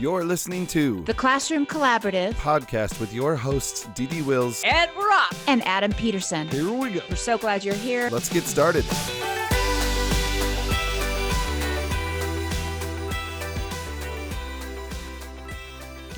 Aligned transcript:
You're 0.00 0.24
listening 0.24 0.66
to 0.68 1.02
The 1.02 1.12
Classroom 1.12 1.66
Collaborative 1.66 2.32
podcast 2.32 2.98
with 3.00 3.12
your 3.12 3.36
hosts, 3.36 3.86
Dee 3.94 4.06
Dee 4.06 4.22
Wills. 4.22 4.62
Ed 4.64 4.88
Rock 4.96 5.36
and 5.46 5.62
Adam 5.66 5.92
Peterson. 5.92 6.48
Here 6.48 6.72
we 6.72 6.92
go. 6.92 7.02
We're 7.10 7.16
so 7.16 7.36
glad 7.36 7.62
you're 7.62 7.74
here. 7.74 8.08
Let's 8.10 8.30
get 8.30 8.44
started. 8.44 8.86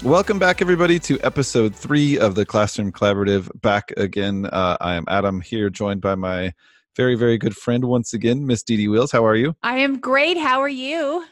Welcome 0.05 0.39
back, 0.39 0.63
everybody, 0.63 1.01
to 1.01 1.19
episode 1.23 1.75
three 1.75 2.17
of 2.21 2.37
the 2.37 2.47
Classroom 2.47 2.93
Collaborative. 2.93 3.51
Back 3.63 3.93
again. 3.97 4.47
Uh, 4.47 4.77
I 4.81 4.95
am 4.95 5.07
Adam 5.09 5.41
here, 5.41 5.71
joined 5.71 6.03
by 6.03 6.15
my 6.15 6.55
very, 6.95 7.17
very 7.17 7.37
good 7.37 7.57
friend 7.57 7.87
once 7.87 8.15
again, 8.15 8.47
Miss 8.47 8.63
Dee 8.63 8.77
Dee 8.77 8.87
Wills. 8.87 9.11
How 9.11 9.27
are 9.27 9.35
you? 9.35 9.57
I 9.65 9.79
am 9.79 9.99
great. 9.99 10.39
How 10.39 10.61
are 10.61 10.69
you? 10.69 11.25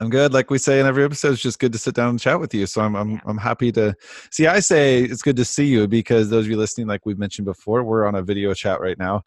I'm 0.00 0.10
good. 0.10 0.32
Like 0.34 0.50
we 0.50 0.58
say 0.58 0.78
in 0.78 0.86
every 0.86 1.04
episode, 1.04 1.32
it's 1.32 1.42
just 1.42 1.58
good 1.58 1.72
to 1.72 1.78
sit 1.78 1.94
down 1.94 2.10
and 2.10 2.20
chat 2.20 2.38
with 2.38 2.52
you. 2.52 2.66
So 2.66 2.82
I'm 2.82 2.94
I'm 2.94 3.10
Yeah. 3.12 3.20
I'm 3.24 3.38
happy 3.38 3.72
to 3.72 3.94
see. 4.30 4.46
I 4.46 4.60
say 4.60 5.02
it's 5.02 5.22
good 5.22 5.36
to 5.36 5.44
see 5.44 5.66
you 5.66 5.88
because 5.88 6.28
those 6.28 6.44
of 6.44 6.50
you 6.50 6.56
listening, 6.58 6.86
like 6.86 7.06
we've 7.06 7.18
mentioned 7.18 7.46
before, 7.46 7.82
we're 7.82 8.04
on 8.06 8.14
a 8.14 8.22
video 8.22 8.52
chat 8.52 8.80
right 8.80 8.98
now, 8.98 9.22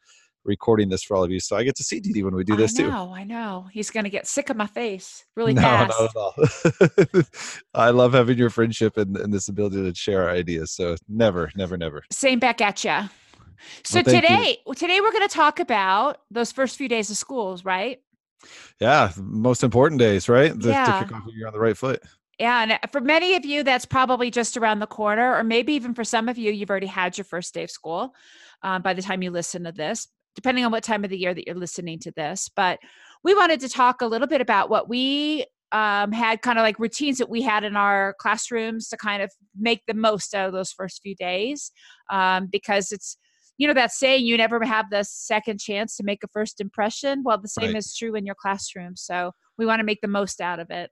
recording 0.46 0.90
this 0.90 1.04
for 1.04 1.18
all 1.18 1.24
of 1.24 1.32
you. 1.32 1.40
So 1.40 1.58
I 1.58 1.64
get 1.64 1.76
to 1.78 1.84
see 1.84 2.00
Dee 2.00 2.22
when 2.22 2.36
we 2.36 2.44
do 2.44 2.56
this 2.56 2.78
I 2.80 2.84
too. 2.84 2.90
know, 2.90 3.14
I 3.16 3.24
know. 3.24 3.68
He's 3.72 3.90
going 3.90 4.04
to 4.04 4.10
get 4.12 4.28
sick 4.28 4.50
of 4.52 4.58
my 4.58 4.68
face 4.68 5.26
really 5.36 5.54
no, 5.56 5.62
fast. 5.62 6.00
not 6.00 6.10
at 6.10 6.16
all. 6.16 7.24
I 7.74 7.90
love 7.90 8.14
having 8.14 8.38
your 8.38 8.52
friendship 8.52 8.96
and, 8.98 9.18
and 9.18 9.34
this 9.34 9.48
ability 9.50 9.78
to 9.84 9.96
share 9.96 10.24
our 10.26 10.30
ideas. 10.30 10.72
So 10.72 10.96
never, 11.08 11.52
never, 11.56 11.78
never. 11.78 12.04
Same 12.12 12.38
back 12.38 12.62
at 12.62 12.84
you. 12.84 13.10
So 13.84 13.98
Well, 13.98 14.04
thank 14.04 14.30
you. 14.30 14.38
today, 14.38 14.58
today 14.76 15.02
we're 15.02 15.12
going 15.12 15.28
to 15.28 15.34
talk 15.34 15.60
about 15.60 16.22
those 16.32 16.52
first 16.52 16.78
few 16.78 16.88
days 16.88 17.10
of 17.10 17.18
schools, 17.18 17.66
right? 17.66 18.00
Yeah, 18.80 19.12
most 19.18 19.64
important 19.64 20.00
days, 20.00 20.30
right? 20.30 20.58
The, 20.58 20.70
Yeah. 20.70 20.86
To 20.86 21.06
kick 21.06 21.16
off, 21.16 21.24
you're 21.34 21.48
on 21.48 21.54
the 21.54 21.60
right 21.60 21.78
foot. 21.78 22.02
Yeah, 22.40 22.64
and 22.64 22.72
uh, 22.72 22.80
for 22.92 23.02
many 23.02 23.36
of 23.36 23.46
you, 23.46 23.64
that's 23.64 23.86
probably 23.86 24.32
just 24.32 24.56
around 24.56 24.80
the 24.80 24.88
corner, 24.88 25.36
or 25.36 25.44
maybe 25.44 25.74
even 25.74 25.94
for 25.94 26.06
some 26.06 26.30
of 26.30 26.38
you, 26.38 26.52
you've 26.52 26.70
already 26.70 26.88
had 26.88 27.18
your 27.18 27.26
first 27.26 27.54
day 27.54 27.64
of 27.64 27.72
school 27.72 28.16
um, 28.64 28.82
by 28.82 28.94
the 28.94 29.02
time 29.02 29.22
you 29.22 29.30
listen 29.30 29.66
to 29.66 29.74
this, 29.74 30.08
depending 30.36 30.64
on 30.64 30.72
what 30.72 30.84
time 30.84 31.04
of 31.04 31.10
the 31.10 31.18
year 31.18 31.34
that 31.34 31.46
you're 31.46 31.56
listening 31.56 32.00
to 32.00 32.12
this. 32.12 32.50
But 32.56 32.80
we 33.24 33.36
wanted 33.36 33.60
to 33.60 33.70
talk 33.70 34.02
a 34.02 34.08
little 34.08 34.28
bit 34.28 34.40
about 34.40 34.70
what 34.70 34.88
we 34.88 35.46
um, 35.74 36.14
had 36.14 36.42
kind 36.42 36.58
of 36.58 36.64
like 36.64 36.80
routines 36.80 37.18
that 37.18 37.30
we 37.30 37.42
had 37.42 37.66
in 37.66 37.76
our 37.76 38.16
classrooms 38.20 38.88
to 38.88 38.98
kind 38.98 39.22
of 39.22 39.32
make 39.60 39.86
the 39.86 39.94
most 39.94 40.34
out 40.34 40.48
of 40.48 40.54
those 40.54 40.72
first 40.72 41.02
few 41.02 41.16
days, 41.16 41.72
um, 42.10 42.48
because 42.50 42.94
it's 42.94 43.18
you 43.60 43.68
know 43.68 43.74
that 43.74 43.92
saying 43.92 44.26
you 44.26 44.38
never 44.38 44.64
have 44.66 44.90
the 44.90 45.04
second 45.04 45.60
chance 45.60 45.96
to 45.98 46.04
make 46.04 46.24
a 46.24 46.28
first 46.30 46.60
impression. 46.60 47.22
Well, 47.24 47.38
the 47.38 47.48
same 47.48 47.68
Right. 47.68 47.76
is 47.76 47.96
true 47.96 48.16
in 48.16 48.26
your 48.26 48.36
classroom. 48.36 48.96
So 48.96 49.34
we 49.58 49.66
want 49.66 49.82
to 49.82 49.84
make 49.84 50.02
the 50.02 50.08
most 50.08 50.42
out 50.42 50.60
of 50.60 50.72
it. 50.72 50.90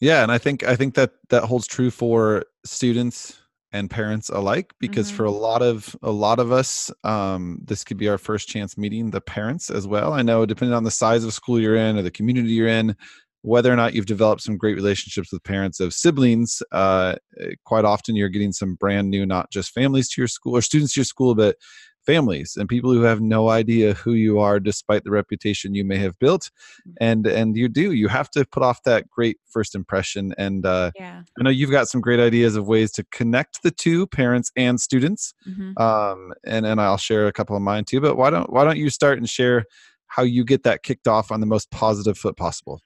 Yeah, 0.00 0.22
and 0.22 0.30
I 0.30 0.38
think 0.38 0.64
I 0.64 0.76
think 0.76 0.94
that 0.94 1.12
that 1.30 1.44
holds 1.44 1.66
true 1.66 1.90
for 1.90 2.44
students 2.66 3.38
and 3.70 3.90
parents 3.90 4.28
alike 4.28 4.72
because 4.78 5.10
for 5.10 5.24
a 5.24 5.30
lot 5.30 5.60
of 5.60 5.96
a 6.02 6.10
lot 6.10 6.38
of 6.38 6.52
us 6.52 6.92
um, 7.02 7.58
this 7.64 7.82
could 7.82 7.96
be 7.96 8.08
our 8.08 8.18
first 8.18 8.48
chance 8.48 8.78
meeting 8.78 9.10
the 9.10 9.20
parents 9.20 9.68
as 9.68 9.84
well 9.84 10.12
i 10.12 10.22
know 10.22 10.46
depending 10.46 10.72
on 10.72 10.84
the 10.84 10.92
size 10.92 11.24
of 11.24 11.32
school 11.34 11.58
you're 11.58 11.74
in 11.74 11.98
or 11.98 12.02
the 12.02 12.10
community 12.10 12.50
you're 12.50 12.68
in 12.68 12.94
whether 13.44 13.70
or 13.70 13.76
not 13.76 13.92
you've 13.94 14.06
developed 14.06 14.42
some 14.42 14.56
great 14.56 14.74
relationships 14.74 15.30
with 15.32 15.42
parents 15.44 15.78
of 15.80 15.92
siblings 15.92 16.62
uh, 16.72 17.14
quite 17.64 17.84
often 17.84 18.16
you're 18.16 18.28
getting 18.28 18.52
some 18.52 18.74
brand 18.74 19.10
new 19.10 19.26
not 19.26 19.50
just 19.50 19.70
families 19.72 20.08
to 20.08 20.20
your 20.20 20.28
school 20.28 20.56
or 20.56 20.62
students 20.62 20.94
to 20.94 21.00
your 21.00 21.04
school 21.04 21.34
but 21.34 21.56
families 22.06 22.56
and 22.56 22.68
people 22.68 22.92
who 22.92 23.02
have 23.02 23.20
no 23.20 23.48
idea 23.48 23.94
who 23.94 24.12
you 24.12 24.38
are 24.38 24.60
despite 24.60 25.04
the 25.04 25.10
reputation 25.10 25.74
you 25.74 25.84
may 25.84 25.96
have 25.96 26.18
built 26.18 26.50
and 27.00 27.26
and 27.26 27.56
you 27.56 27.68
do 27.68 27.92
you 27.92 28.08
have 28.08 28.30
to 28.30 28.44
put 28.46 28.62
off 28.62 28.82
that 28.84 29.08
great 29.08 29.38
first 29.50 29.74
impression 29.74 30.34
and 30.36 30.66
uh, 30.66 30.90
Yeah. 30.98 31.22
I 31.38 31.42
know 31.42 31.50
you've 31.50 31.70
got 31.70 31.88
some 31.88 32.00
great 32.00 32.20
ideas 32.20 32.56
of 32.56 32.68
ways 32.68 32.92
to 32.92 33.04
connect 33.10 33.62
the 33.62 33.70
two, 33.72 34.06
parents 34.06 34.52
and 34.56 34.80
students. 34.80 35.34
hmm 35.44 35.72
Um, 35.76 36.32
and 36.44 36.64
and 36.66 36.80
I'll 36.80 36.98
share 36.98 37.26
a 37.26 37.32
couple 37.32 37.56
of 37.56 37.62
mine 37.62 37.84
too. 37.84 38.00
But 38.00 38.16
why 38.16 38.30
don't 38.30 38.50
why 38.52 38.64
don't 38.64 38.78
you 38.78 38.90
start 38.90 39.18
and 39.18 39.28
share 39.28 39.64
how 40.06 40.22
you 40.22 40.44
get 40.44 40.62
that 40.62 40.82
kicked 40.82 41.08
off 41.08 41.32
on 41.32 41.40
the 41.40 41.46
most 41.46 41.70
positive 41.70 42.16
foot 42.18 42.36
possible? 42.36 42.80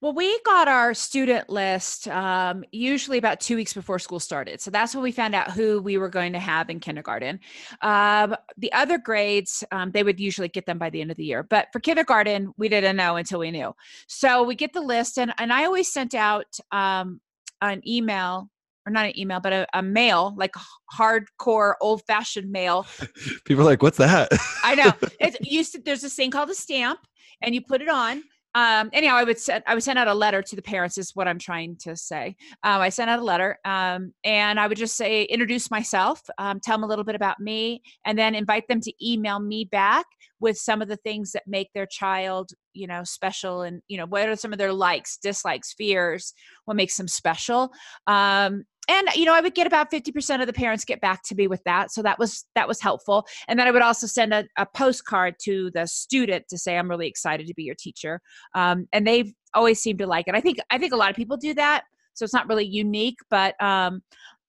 Well, 0.00 0.12
we 0.12 0.38
got 0.40 0.68
our 0.68 0.92
student 0.92 1.48
list 1.48 2.08
um, 2.08 2.64
usually 2.72 3.18
about 3.18 3.40
two 3.40 3.56
weeks 3.56 3.72
before 3.72 3.98
school 3.98 4.20
started. 4.20 4.60
So 4.60 4.70
that's 4.70 4.94
when 4.94 5.02
we 5.02 5.12
found 5.12 5.34
out 5.34 5.52
who 5.52 5.80
we 5.80 5.98
were 5.98 6.08
going 6.08 6.32
to 6.34 6.38
have 6.38 6.68
in 6.68 6.80
kindergarten. 6.80 7.40
Um, 7.80 8.36
the 8.56 8.72
other 8.72 8.98
grades, 8.98 9.64
um, 9.72 9.92
they 9.92 10.02
would 10.02 10.20
usually 10.20 10.48
get 10.48 10.66
them 10.66 10.78
by 10.78 10.90
the 10.90 11.00
end 11.00 11.10
of 11.10 11.16
the 11.16 11.24
year. 11.24 11.42
But 11.42 11.68
for 11.72 11.80
kindergarten, 11.80 12.52
we 12.56 12.68
didn't 12.68 12.96
know 12.96 13.16
until 13.16 13.38
we 13.38 13.50
knew. 13.50 13.74
So 14.06 14.42
we 14.42 14.54
get 14.54 14.72
the 14.72 14.80
list, 14.80 15.18
and, 15.18 15.32
and 15.38 15.52
I 15.52 15.64
always 15.64 15.92
sent 15.92 16.14
out 16.14 16.46
um, 16.70 17.20
an 17.60 17.82
email. 17.86 18.50
Or 18.86 18.92
not 18.92 19.06
an 19.06 19.18
email, 19.18 19.40
but 19.40 19.54
a, 19.54 19.66
a 19.72 19.82
mail, 19.82 20.34
like 20.36 20.52
hardcore, 20.94 21.72
old-fashioned 21.80 22.52
mail, 22.52 22.86
People 23.46 23.62
are 23.62 23.64
like, 23.64 23.82
"What's 23.82 23.96
that?" 23.96 24.28
I 24.62 24.74
know. 24.74 24.92
It's 25.20 25.38
used 25.40 25.72
to, 25.72 25.80
there's 25.80 26.02
this 26.02 26.14
thing 26.14 26.30
called 26.30 26.50
a 26.50 26.54
stamp, 26.54 26.98
and 27.40 27.54
you 27.54 27.62
put 27.62 27.80
it 27.80 27.88
on. 27.88 28.22
Um, 28.54 28.90
anyhow, 28.92 29.16
I 29.16 29.24
would 29.24 29.38
send 29.38 29.64
I 29.66 29.74
would 29.74 29.82
send 29.82 29.98
out 29.98 30.08
a 30.08 30.14
letter 30.14 30.40
to 30.40 30.56
the 30.56 30.62
parents. 30.62 30.96
Is 30.96 31.14
what 31.14 31.26
I'm 31.26 31.38
trying 31.38 31.76
to 31.78 31.96
say. 31.96 32.36
Um, 32.62 32.80
I 32.80 32.88
sent 32.88 33.10
out 33.10 33.18
a 33.18 33.24
letter, 33.24 33.58
um, 33.64 34.12
and 34.24 34.60
I 34.60 34.66
would 34.66 34.78
just 34.78 34.96
say 34.96 35.24
introduce 35.24 35.70
myself, 35.70 36.22
um, 36.38 36.60
tell 36.60 36.76
them 36.76 36.84
a 36.84 36.86
little 36.86 37.04
bit 37.04 37.16
about 37.16 37.40
me, 37.40 37.82
and 38.06 38.18
then 38.18 38.34
invite 38.34 38.68
them 38.68 38.80
to 38.80 38.92
email 39.04 39.40
me 39.40 39.64
back 39.64 40.06
with 40.40 40.56
some 40.56 40.82
of 40.82 40.88
the 40.88 40.96
things 40.96 41.32
that 41.32 41.42
make 41.46 41.72
their 41.72 41.86
child, 41.86 42.50
you 42.74 42.86
know, 42.86 43.02
special, 43.02 43.62
and 43.62 43.82
you 43.88 43.96
know, 43.96 44.06
what 44.06 44.28
are 44.28 44.36
some 44.36 44.52
of 44.52 44.58
their 44.58 44.72
likes, 44.72 45.16
dislikes, 45.16 45.72
fears, 45.72 46.32
what 46.64 46.76
makes 46.76 46.96
them 46.96 47.08
special. 47.08 47.72
Um, 48.06 48.64
and 48.88 49.08
you 49.14 49.24
know, 49.24 49.34
I 49.34 49.40
would 49.40 49.54
get 49.54 49.66
about 49.66 49.90
50% 49.90 50.40
of 50.40 50.46
the 50.46 50.52
parents 50.52 50.84
get 50.84 51.00
back 51.00 51.22
to 51.24 51.34
me 51.34 51.46
with 51.46 51.62
that, 51.64 51.92
so 51.92 52.02
that 52.02 52.18
was 52.18 52.44
that 52.54 52.68
was 52.68 52.80
helpful. 52.80 53.26
And 53.48 53.58
then 53.58 53.66
i 53.66 53.70
would 53.70 53.82
also 53.82 54.06
send 54.06 54.32
a, 54.34 54.44
a 54.56 54.66
postcard 54.66 55.36
to 55.42 55.70
the 55.72 55.86
student 55.86 56.46
to 56.48 56.58
say 56.58 56.76
i'm 56.76 56.88
really 56.88 57.06
excited 57.06 57.46
to 57.46 57.54
be 57.54 57.64
your 57.64 57.74
teacher. 57.74 58.20
Um, 58.54 58.86
and 58.92 59.06
they've 59.06 59.32
always 59.54 59.80
seemed 59.80 59.98
to 60.00 60.06
like 60.06 60.28
it. 60.28 60.34
I 60.34 60.40
think 60.40 60.58
i 60.70 60.78
think 60.78 60.92
a 60.92 60.96
lot 60.96 61.10
of 61.10 61.16
people 61.16 61.36
do 61.36 61.54
that. 61.54 61.84
So 62.14 62.24
it's 62.24 62.34
not 62.34 62.48
really 62.48 62.66
unique 62.66 63.18
but 63.30 63.60
um, 63.62 64.02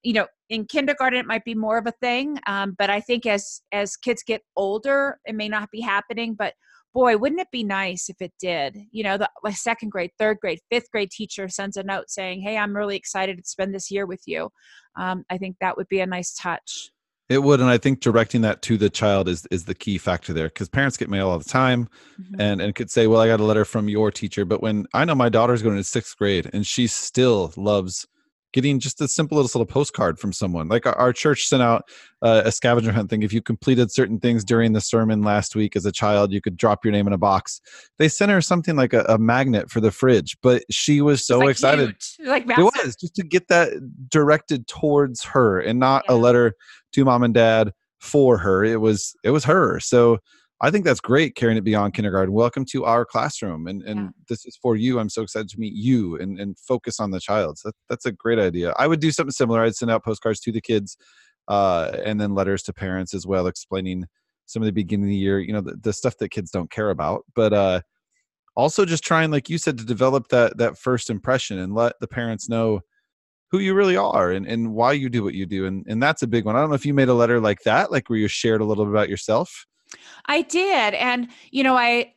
you 0.04 0.14
know 0.14 0.28
in 0.50 0.66
kindergarten 0.66 1.20
it 1.20 1.26
might 1.26 1.44
be 1.46 1.56
more 1.56 1.78
of 1.78 1.88
a 1.88 1.94
thing. 2.02 2.38
Um, 2.48 2.76
but 2.78 2.90
i 2.90 3.00
think 3.00 3.26
as 3.26 3.62
as 3.72 3.96
kids 3.98 4.24
get 4.26 4.42
older 4.56 5.20
it 5.26 5.36
may 5.36 5.50
not 5.50 5.72
be 5.72 5.82
happening 5.82 6.36
but 6.36 6.54
boy 6.96 7.18
wouldn't 7.18 7.42
it 7.42 7.52
be 7.52 7.64
nice 7.64 8.10
if 8.10 8.16
it 8.22 8.32
did 8.40 8.78
you 8.92 9.04
know 9.04 9.18
the 9.18 9.30
like 9.44 9.56
second 9.56 9.90
grade 9.90 10.12
third 10.18 10.40
grade 10.40 10.60
fifth 10.72 10.90
grade 10.92 11.12
teacher 11.12 11.48
sends 11.50 11.76
a 11.78 11.84
note 11.84 12.10
saying 12.10 12.42
hey 12.42 12.58
i'm 12.58 12.76
really 12.76 12.96
excited 12.96 13.38
to 13.38 13.44
spend 13.44 13.76
this 13.76 13.92
year 13.92 14.06
with 14.06 14.22
you 14.26 14.50
um, 14.96 15.24
i 15.30 15.38
think 15.38 15.58
that 15.60 15.78
would 15.78 15.90
be 15.90 16.00
a 16.00 16.06
nice 16.08 16.34
touch 16.34 16.90
it 17.28 17.42
would, 17.42 17.60
and 17.60 17.70
I 17.70 17.80
think 17.80 18.02
directing 18.02 18.42
that 18.42 18.62
to 18.64 18.78
the 18.78 18.90
child 18.90 19.28
is 19.28 19.48
is 19.50 19.66
the 19.66 19.74
key 19.74 19.98
factor 19.98 20.32
there 20.32 20.48
because 20.48 20.70
parents 20.70 20.96
get 20.96 21.10
mail 21.10 21.30
all 21.30 21.40
the 21.40 21.44
time. 21.44 21.90
Mhm. 22.22 22.36
and 22.38 22.62
and 22.62 22.76
could 22.76 22.92
say, 22.92 23.08
"Well, 23.08 23.20
I 23.20 23.26
got 23.26 23.40
a 23.40 23.44
letter 23.44 23.66
from 23.66 23.90
your 23.90 24.12
teacher." 24.12 24.46
But 24.46 24.62
when 24.62 24.86
I 24.94 25.06
know 25.06 25.16
my 25.16 25.30
daughter's 25.30 25.64
going 25.64 25.76
to 25.78 25.84
sixth 25.84 26.16
grade, 26.20 26.48
and 26.54 26.68
she 26.68 26.86
still 26.86 27.52
loves 27.58 28.06
getting 28.56 28.80
just 28.80 29.02
a 29.02 29.08
simple 29.10 29.38
little, 29.38 29.66
postcard 29.66 30.18
from 30.18 30.32
someone. 30.32 30.70
Like 30.70 30.86
our, 30.86 30.98
our 30.98 31.12
church 31.12 31.46
sent 31.46 31.62
out 31.62 31.90
uh, 32.22 32.44
a 32.46 32.54
scavenger 32.54 32.94
hunt 32.94 33.10
thing. 33.10 33.22
If 33.22 33.34
you 33.34 33.42
completed 33.42 33.92
certain 33.92 34.18
things 34.18 34.46
during 34.46 34.72
the 34.72 34.80
sermon 34.80 35.24
last 35.24 35.58
week 35.58 35.76
as 35.76 35.86
a 35.86 35.92
child, 35.92 36.32
you 36.32 36.40
could 36.40 36.56
drop 36.56 36.86
your 36.86 36.94
name 36.94 37.06
in 37.06 37.12
a 37.12 37.18
box. 37.18 37.60
They 37.98 38.08
sent 38.08 38.32
her 38.32 38.40
something 38.40 38.78
like 38.78 38.94
a, 38.94 39.04
a 39.10 39.18
magnet 39.18 39.70
for 39.70 39.82
the 39.82 39.92
fridge, 39.92 40.38
but 40.42 40.64
she 40.72 41.02
was 41.02 41.28
so 41.28 41.40
Like 41.40 41.50
excited. 41.50 41.98
huge, 42.18 42.28
like 42.30 42.44
It 42.50 42.58
was 42.60 42.96
just 42.96 43.14
to 43.16 43.24
get 43.24 43.50
that 43.50 43.74
directed 44.10 44.68
towards 44.68 45.22
her 45.26 45.60
and 45.60 45.78
not 45.78 46.06
a 46.08 46.16
letter 46.16 46.54
to 46.94 47.04
mom 47.04 47.24
and 47.24 47.34
dad 47.34 47.74
for 48.00 48.38
her. 48.38 48.64
It 48.64 48.80
was 48.80 49.14
it 49.26 49.32
was 49.32 49.44
her. 49.44 49.82
So 49.82 50.20
I 50.66 50.72
think 50.72 50.84
that's 50.84 51.00
great 51.00 51.36
carrying 51.36 51.58
it 51.60 51.64
beyond 51.64 51.94
kindergarten. 51.94 52.34
Welcome 52.34 52.66
to 52.72 52.86
our 52.86 53.06
classroom. 53.06 53.68
And 53.68 53.84
and 53.84 54.00
Yeah. 54.00 54.10
this 54.30 54.46
is 54.48 54.58
for 54.60 54.76
you. 54.76 54.98
I'm 55.00 55.10
so 55.10 55.22
excited 55.22 55.48
to 55.50 55.60
meet 55.60 55.74
you 55.76 56.18
and, 56.20 56.40
and 56.40 56.58
focus 56.58 57.00
on 57.00 57.12
the 57.12 57.20
child. 57.20 57.60
So 57.60 57.70
that, 57.70 57.76
that's 57.88 58.06
a 58.08 58.12
great 58.12 58.40
idea. 58.40 58.74
I 58.80 58.88
would 58.88 59.00
do 59.00 59.12
something 59.12 59.32
similar. 59.32 59.62
I'd 59.62 59.76
send 59.76 59.92
out 59.92 60.04
postcards 60.04 60.40
to 60.40 60.52
the 60.52 60.62
kids 60.62 60.98
uh, 61.48 61.92
and 62.04 62.20
then 62.20 62.34
letters 62.34 62.64
to 62.64 62.74
parents 62.74 63.14
as 63.14 63.28
well, 63.28 63.46
explaining 63.46 64.06
some 64.48 64.64
of 64.64 64.66
the 64.66 64.72
beginning 64.72 65.06
of 65.06 65.10
the 65.10 65.16
year, 65.16 65.40
you 65.40 65.54
know, 65.54 65.62
the, 65.62 65.76
the 65.76 65.94
stuff 65.94 66.18
that 66.18 66.30
kids 66.30 66.50
don't 66.50 66.72
care 66.72 66.90
about. 66.90 67.26
But 67.36 67.54
uh 67.54 67.82
also 68.56 68.86
just 68.86 69.04
trying, 69.04 69.30
like 69.30 69.50
you 69.50 69.60
said, 69.60 69.78
to 69.78 69.86
develop 69.86 70.30
that 70.30 70.58
that 70.58 70.80
first 70.80 71.12
impression 71.12 71.60
and 71.60 71.76
let 71.76 71.94
the 72.02 72.08
parents 72.08 72.50
know 72.50 72.82
who 73.52 73.60
you 73.60 73.76
really 73.76 73.98
are 73.98 74.32
and, 74.32 74.48
and 74.48 74.74
why 74.74 74.94
you 74.94 75.10
do 75.10 75.24
what 75.24 75.36
you 75.36 75.46
do. 75.46 75.68
And 75.68 75.86
and 75.88 76.02
that's 76.02 76.24
a 76.24 76.28
big 76.28 76.46
one. 76.46 76.56
I 76.56 76.60
don't 76.62 76.70
know 76.70 76.76
if 76.76 76.88
you 76.88 76.94
made 76.96 77.10
a 77.10 77.14
letter 77.14 77.40
like 77.40 77.62
that, 77.66 77.92
like 77.92 78.10
where 78.10 78.18
you 78.18 78.28
shared 78.28 78.62
a 78.62 78.66
little 78.66 78.86
bit 78.86 78.92
about 78.94 79.10
yourself. 79.10 79.68
I 80.26 80.42
did. 80.42 80.94
And, 80.94 81.30
you 81.52 81.64
know, 81.64 81.76
I, 81.76 82.14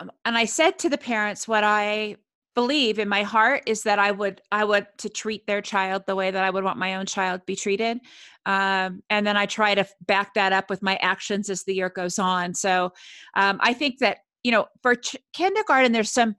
um, 0.00 0.10
and 0.24 0.36
I 0.36 0.44
said 0.44 0.78
to 0.80 0.88
the 0.88 0.98
parents 0.98 1.46
what 1.46 1.64
I 1.64 2.16
believe 2.54 2.98
in 2.98 3.08
my 3.08 3.22
heart 3.22 3.62
is 3.66 3.82
that 3.84 3.98
I 3.98 4.10
would, 4.10 4.42
I 4.50 4.64
would 4.64 4.86
to 4.98 5.08
treat 5.08 5.46
their 5.46 5.62
child 5.62 6.02
the 6.06 6.16
way 6.16 6.30
that 6.30 6.44
I 6.44 6.50
would 6.50 6.64
want 6.64 6.78
my 6.78 6.96
own 6.96 7.06
child 7.06 7.46
be 7.46 7.56
treated. 7.56 7.98
Um, 8.44 9.02
and 9.08 9.26
then 9.26 9.36
I 9.36 9.46
try 9.46 9.74
to 9.74 9.86
back 10.06 10.34
that 10.34 10.52
up 10.52 10.68
with 10.68 10.82
my 10.82 10.96
actions 10.96 11.48
as 11.48 11.64
the 11.64 11.74
year 11.74 11.88
goes 11.88 12.18
on. 12.18 12.54
So 12.54 12.92
um, 13.34 13.58
I 13.60 13.72
think 13.72 13.98
that, 13.98 14.18
you 14.42 14.52
know, 14.52 14.66
for 14.82 14.96
ch- 14.96 15.16
kindergarten, 15.32 15.92
there's 15.92 16.10
some, 16.10 16.36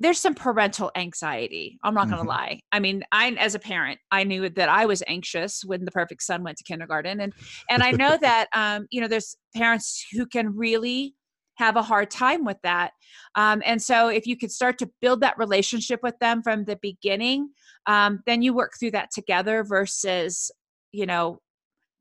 there's 0.00 0.18
some 0.18 0.34
parental 0.34 0.90
anxiety. 0.96 1.78
I'm 1.84 1.94
not 1.94 2.08
going 2.08 2.22
to 2.22 2.24
Mhm. 2.24 2.28
lie. 2.28 2.60
I 2.72 2.80
mean, 2.80 3.04
I 3.12 3.30
as 3.32 3.54
a 3.54 3.58
parent, 3.58 4.00
I 4.10 4.24
knew 4.24 4.48
that 4.48 4.68
I 4.68 4.86
was 4.86 5.02
anxious 5.06 5.62
when 5.64 5.84
the 5.84 5.90
perfect 5.90 6.22
son 6.22 6.42
went 6.42 6.56
to 6.58 6.64
kindergarten 6.64 7.20
and 7.20 7.34
and 7.68 7.82
I 7.82 7.92
know 7.92 8.16
that 8.20 8.48
um 8.54 8.86
you 8.90 9.00
know 9.00 9.08
there's 9.08 9.36
parents 9.54 10.04
who 10.12 10.26
can 10.26 10.56
really 10.56 11.14
have 11.56 11.76
a 11.76 11.82
hard 11.82 12.10
time 12.10 12.44
with 12.46 12.56
that. 12.62 12.92
Um 13.34 13.62
and 13.66 13.82
so 13.82 14.08
if 14.08 14.26
you 14.26 14.36
could 14.36 14.50
start 14.50 14.78
to 14.78 14.90
build 15.02 15.20
that 15.20 15.36
relationship 15.38 16.00
with 16.02 16.18
them 16.18 16.42
from 16.42 16.64
the 16.64 16.76
beginning, 16.80 17.50
um 17.86 18.20
then 18.26 18.40
you 18.42 18.54
work 18.54 18.72
through 18.80 18.92
that 18.92 19.10
together 19.12 19.62
versus, 19.64 20.50
you 20.92 21.04
know, 21.06 21.40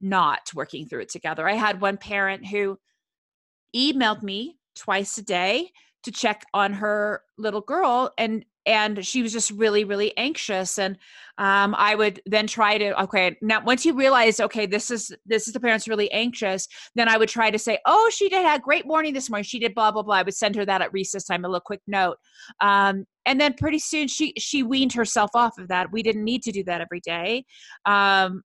not 0.01 0.41
working 0.55 0.87
through 0.87 1.01
it 1.01 1.09
together. 1.09 1.47
I 1.47 1.53
had 1.53 1.81
one 1.81 1.97
parent 1.97 2.47
who 2.47 2.79
emailed 3.75 4.23
me 4.23 4.57
twice 4.75 5.17
a 5.17 5.23
day 5.23 5.71
to 6.03 6.11
check 6.11 6.45
on 6.53 6.73
her 6.73 7.21
little 7.37 7.61
girl 7.61 8.11
and 8.17 8.45
and 8.65 9.05
she 9.05 9.23
was 9.23 9.31
just 9.31 9.51
really 9.51 9.83
really 9.83 10.15
anxious 10.17 10.77
and 10.77 10.97
um, 11.37 11.73
i 11.77 11.95
would 11.95 12.21
then 12.25 12.45
try 12.45 12.77
to 12.77 13.01
okay 13.01 13.35
now 13.41 13.63
once 13.63 13.85
you 13.85 13.93
realize 13.93 14.39
okay 14.39 14.65
this 14.65 14.91
is 14.91 15.11
this 15.25 15.47
is 15.47 15.53
the 15.53 15.59
parents 15.59 15.87
really 15.87 16.11
anxious 16.11 16.67
then 16.95 17.07
i 17.07 17.17
would 17.17 17.29
try 17.29 17.49
to 17.49 17.57
say 17.57 17.79
oh 17.85 18.09
she 18.13 18.29
did 18.29 18.45
a 18.45 18.59
great 18.59 18.85
morning 18.85 19.13
this 19.13 19.29
morning. 19.29 19.43
She 19.43 19.59
did 19.59 19.73
blah 19.73 19.91
blah 19.91 20.03
blah. 20.03 20.15
I 20.15 20.23
would 20.23 20.35
send 20.35 20.55
her 20.55 20.65
that 20.65 20.81
at 20.81 20.93
recess 20.93 21.23
time 21.23 21.45
a 21.45 21.47
little 21.47 21.61
quick 21.61 21.81
note 21.87 22.17
um, 22.61 23.05
and 23.25 23.39
then 23.39 23.53
pretty 23.53 23.79
soon 23.79 24.07
she 24.07 24.33
she 24.37 24.63
weaned 24.63 24.93
herself 24.93 25.31
off 25.33 25.57
of 25.57 25.67
that. 25.69 25.91
We 25.91 26.03
didn't 26.03 26.23
need 26.23 26.43
to 26.43 26.51
do 26.51 26.63
that 26.65 26.81
every 26.81 26.99
day 27.01 27.45
um, 27.85 28.43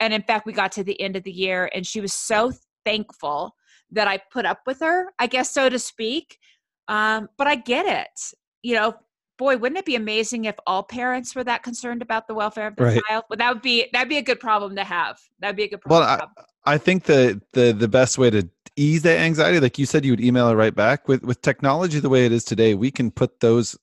and 0.00 0.12
in 0.12 0.22
fact 0.22 0.46
we 0.46 0.52
got 0.52 0.72
to 0.72 0.84
the 0.84 1.00
end 1.00 1.16
of 1.16 1.22
the 1.22 1.32
year 1.32 1.70
and 1.74 1.86
she 1.86 2.00
was 2.00 2.12
so 2.12 2.52
thankful 2.84 3.54
that 3.90 4.08
i 4.08 4.18
put 4.32 4.44
up 4.44 4.60
with 4.66 4.80
her 4.80 5.12
i 5.18 5.26
guess 5.26 5.52
so 5.52 5.68
to 5.68 5.78
speak 5.78 6.38
um, 6.88 7.28
but 7.36 7.46
I 7.46 7.56
get 7.56 7.86
it. 7.86 8.34
You 8.62 8.74
know, 8.76 8.94
boy, 9.38 9.56
wouldn't 9.56 9.78
it 9.78 9.84
be 9.84 9.96
amazing 9.96 10.44
if 10.44 10.56
all 10.66 10.82
parents 10.82 11.34
were 11.34 11.44
that 11.44 11.62
concerned 11.62 12.02
about 12.02 12.28
the 12.28 12.34
welfare 12.34 12.68
of 12.68 12.76
their 12.76 12.86
Right. 12.86 13.02
child? 13.08 13.24
Well, 13.28 13.36
that 13.38 13.52
would 13.52 13.62
be 13.62 13.86
that'd 13.92 14.08
be 14.08 14.18
a 14.18 14.22
good 14.22 14.40
problem 14.40 14.76
to 14.76 14.84
have. 14.84 15.20
That'd 15.40 15.56
be 15.56 15.64
a 15.64 15.68
good 15.68 15.80
problem. 15.80 16.00
Well, 16.00 16.18
have. 16.18 16.28
I 16.64 16.78
think 16.78 17.04
the 17.04 17.40
the 17.52 17.72
the 17.72 17.88
best 17.88 18.18
way 18.18 18.30
to 18.30 18.48
ease 18.76 19.02
that 19.02 19.18
anxiety, 19.18 19.60
like 19.60 19.78
you 19.78 19.86
said, 19.86 20.04
you 20.04 20.12
would 20.12 20.20
email 20.20 20.48
it 20.48 20.54
right 20.54 20.74
back. 20.74 21.08
With 21.08 21.22
with 21.24 21.42
technology 21.42 21.98
the 21.98 22.08
way 22.08 22.24
it 22.26 22.32
is 22.32 22.44
today, 22.44 22.74
we 22.74 22.90
can 22.90 23.10
put 23.10 23.40
those 23.40 23.76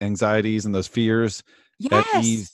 anxieties 0.00 0.66
and 0.66 0.74
those 0.74 0.86
fears 0.86 1.42
yes. 1.78 2.06
at 2.14 2.24
ease 2.24 2.52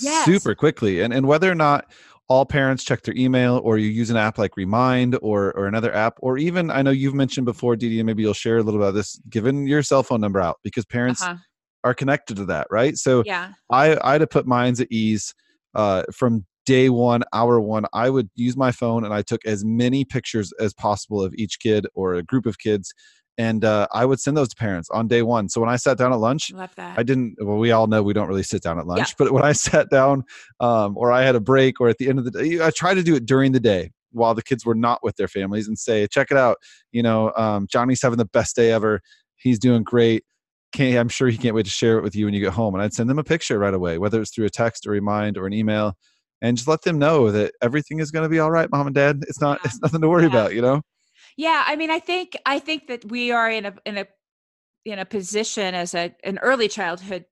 Yes. 0.00 0.24
super 0.24 0.54
quickly. 0.54 1.00
And 1.00 1.12
and 1.12 1.26
whether 1.26 1.50
or 1.50 1.54
not 1.54 1.90
all 2.28 2.46
parents 2.46 2.84
check 2.84 3.02
their 3.02 3.14
email 3.16 3.60
or 3.64 3.78
you 3.78 3.88
use 3.88 4.08
an 4.10 4.16
app 4.16 4.38
like 4.38 4.56
Remind 4.56 5.16
or 5.22 5.52
or 5.56 5.66
another 5.66 5.94
app, 5.94 6.14
or 6.20 6.38
even 6.38 6.70
I 6.70 6.82
know 6.82 6.90
you've 6.90 7.14
mentioned 7.14 7.44
before, 7.44 7.76
Dee 7.76 7.88
Dee, 7.90 8.00
and 8.00 8.06
maybe 8.06 8.22
you'll 8.22 8.32
share 8.34 8.58
a 8.58 8.62
little 8.62 8.80
about 8.82 8.94
this, 8.94 9.20
giving 9.28 9.66
your 9.66 9.82
cell 9.82 10.02
phone 10.02 10.20
number 10.20 10.40
out 10.40 10.58
because 10.62 10.84
parents 10.86 11.22
Uh-huh. 11.22 11.36
are 11.84 11.94
connected 11.94 12.36
to 12.36 12.44
that, 12.46 12.66
right? 12.70 12.96
So 12.96 13.22
Yeah. 13.26 13.52
I 13.70 13.98
I 14.02 14.12
had 14.12 14.18
to 14.18 14.26
put 14.26 14.46
mines 14.46 14.80
at 14.80 14.90
ease 14.90 15.34
uh, 15.74 16.04
from 16.12 16.46
day 16.64 16.88
one, 16.88 17.22
hour 17.32 17.60
one. 17.60 17.86
I 17.92 18.08
would 18.08 18.30
use 18.36 18.56
my 18.56 18.70
phone 18.70 19.04
and 19.04 19.12
I 19.12 19.22
took 19.22 19.44
as 19.44 19.64
many 19.64 20.04
pictures 20.04 20.52
as 20.60 20.72
possible 20.72 21.20
of 21.22 21.34
each 21.34 21.58
kid 21.58 21.86
or 21.94 22.14
a 22.14 22.22
group 22.22 22.46
of 22.46 22.58
kids, 22.58 22.94
and 23.38 23.64
uh, 23.64 23.86
I 23.92 24.04
would 24.04 24.20
send 24.20 24.36
those 24.36 24.48
to 24.50 24.56
parents 24.56 24.88
on 24.90 25.08
day 25.08 25.22
one. 25.22 25.48
So 25.48 25.60
when 25.60 25.70
I 25.70 25.76
sat 25.76 25.96
down 25.98 26.12
at 26.12 26.18
lunch, 26.18 26.52
Love 26.52 26.74
that. 26.76 26.98
I 26.98 27.02
didn't. 27.02 27.36
Well, 27.40 27.56
we 27.58 27.70
all 27.72 27.86
know 27.86 28.02
we 28.02 28.12
don't 28.12 28.28
really 28.28 28.42
sit 28.42 28.62
down 28.62 28.78
at 28.78 28.86
lunch, 28.86 29.16
but 29.16 29.32
when 29.32 29.42
I 29.44 29.52
sat 29.68 29.88
down, 29.90 30.24
um, 30.60 30.96
or 30.98 31.12
I 31.12 31.22
had 31.22 31.34
a 31.34 31.40
break, 31.40 31.80
or 31.80 31.88
at 31.88 31.98
the 31.98 32.08
end 32.08 32.18
of 32.18 32.24
the 32.24 32.30
day, 32.30 32.62
I 32.64 32.70
try 32.70 32.94
to 32.94 33.02
do 33.02 33.14
it 33.14 33.24
during 33.26 33.52
the 33.52 33.60
day 33.60 33.90
while 34.12 34.34
the 34.34 34.42
kids 34.42 34.66
were 34.66 34.74
not 34.74 35.02
with 35.02 35.16
their 35.16 35.28
families, 35.28 35.66
and 35.68 35.78
say, 35.78 36.06
"Check 36.06 36.30
it 36.30 36.36
out, 36.36 36.58
you 36.92 37.02
know, 37.02 37.32
um, 37.36 37.66
Johnny's 37.70 38.02
having 38.02 38.18
the 38.18 38.26
best 38.26 38.54
day 38.54 38.70
ever. 38.70 39.00
He's 39.36 39.58
doing 39.58 39.82
great. 39.82 40.24
Can't, 40.74 40.98
I'm 40.98 41.08
sure 41.08 41.28
he 41.28 41.38
can't 41.38 41.54
wait 41.54 41.64
to 41.64 41.70
share 41.70 41.98
it 41.98 42.02
with 42.02 42.14
you 42.14 42.26
when 42.26 42.34
you 42.34 42.40
get 42.40 42.52
home." 42.52 42.74
And 42.74 42.82
I'd 42.82 42.92
send 42.92 43.08
them 43.08 43.18
a 43.18 43.24
picture 43.24 43.58
right 43.58 43.74
away, 43.74 43.96
whether 43.98 44.20
it's 44.20 44.30
through 44.34 44.44
a 44.46 44.50
text 44.50 44.86
or 44.86 44.90
remind 44.90 45.38
or 45.38 45.46
an 45.46 45.54
email, 45.54 45.94
and 46.42 46.56
just 46.56 46.68
let 46.68 46.82
them 46.82 46.98
know 46.98 47.30
that 47.30 47.54
everything 47.62 47.98
is 48.00 48.10
going 48.10 48.24
to 48.24 48.28
be 48.28 48.38
all 48.38 48.50
right, 48.50 48.70
mom 48.70 48.86
and 48.86 48.94
dad. 48.94 49.22
It's 49.26 49.40
not. 49.40 49.60
Yeah. 49.62 49.70
It's 49.70 49.80
nothing 49.80 50.02
to 50.02 50.08
worry 50.10 50.24
Yeah. 50.24 50.28
about, 50.28 50.54
you 50.54 50.60
know. 50.60 50.82
Yeah, 51.36 51.64
I 51.66 51.76
mean, 51.76 51.90
I 51.90 51.98
think 51.98 52.36
I 52.44 52.58
think 52.58 52.88
that 52.88 53.04
we 53.10 53.32
are 53.32 53.50
in 53.50 53.66
a 53.66 53.74
in 53.86 53.98
a 53.98 54.06
in 54.84 54.98
a 54.98 55.04
position 55.04 55.74
as 55.74 55.94
a 55.94 56.14
an 56.24 56.38
early 56.38 56.68
childhood 56.68 57.24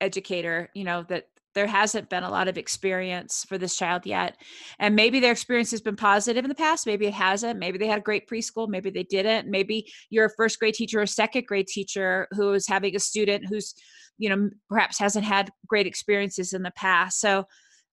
educator, 0.00 0.70
you 0.74 0.84
know, 0.84 1.04
that 1.08 1.26
there 1.54 1.66
hasn't 1.66 2.08
been 2.08 2.22
a 2.22 2.30
lot 2.30 2.48
of 2.48 2.56
experience 2.56 3.44
for 3.48 3.58
this 3.58 3.76
child 3.76 4.06
yet. 4.06 4.36
And 4.78 4.94
maybe 4.94 5.18
their 5.18 5.32
experience 5.32 5.72
has 5.72 5.80
been 5.80 5.96
positive 5.96 6.44
in 6.44 6.48
the 6.48 6.54
past, 6.54 6.86
maybe 6.86 7.06
it 7.06 7.14
hasn't. 7.14 7.58
Maybe 7.58 7.76
they 7.76 7.88
had 7.88 7.98
a 7.98 8.02
great 8.02 8.28
preschool, 8.28 8.68
maybe 8.68 8.90
they 8.90 9.02
didn't. 9.02 9.50
Maybe 9.50 9.90
you're 10.10 10.26
a 10.26 10.34
first 10.36 10.60
grade 10.60 10.74
teacher 10.74 11.00
or 11.00 11.06
second 11.06 11.46
grade 11.46 11.66
teacher 11.66 12.28
who 12.32 12.52
is 12.52 12.68
having 12.68 12.94
a 12.94 13.00
student 13.00 13.46
who's, 13.48 13.74
you 14.18 14.28
know, 14.28 14.50
perhaps 14.68 14.98
hasn't 14.98 15.24
had 15.24 15.50
great 15.66 15.86
experiences 15.86 16.52
in 16.52 16.62
the 16.62 16.70
past. 16.72 17.20
So 17.20 17.44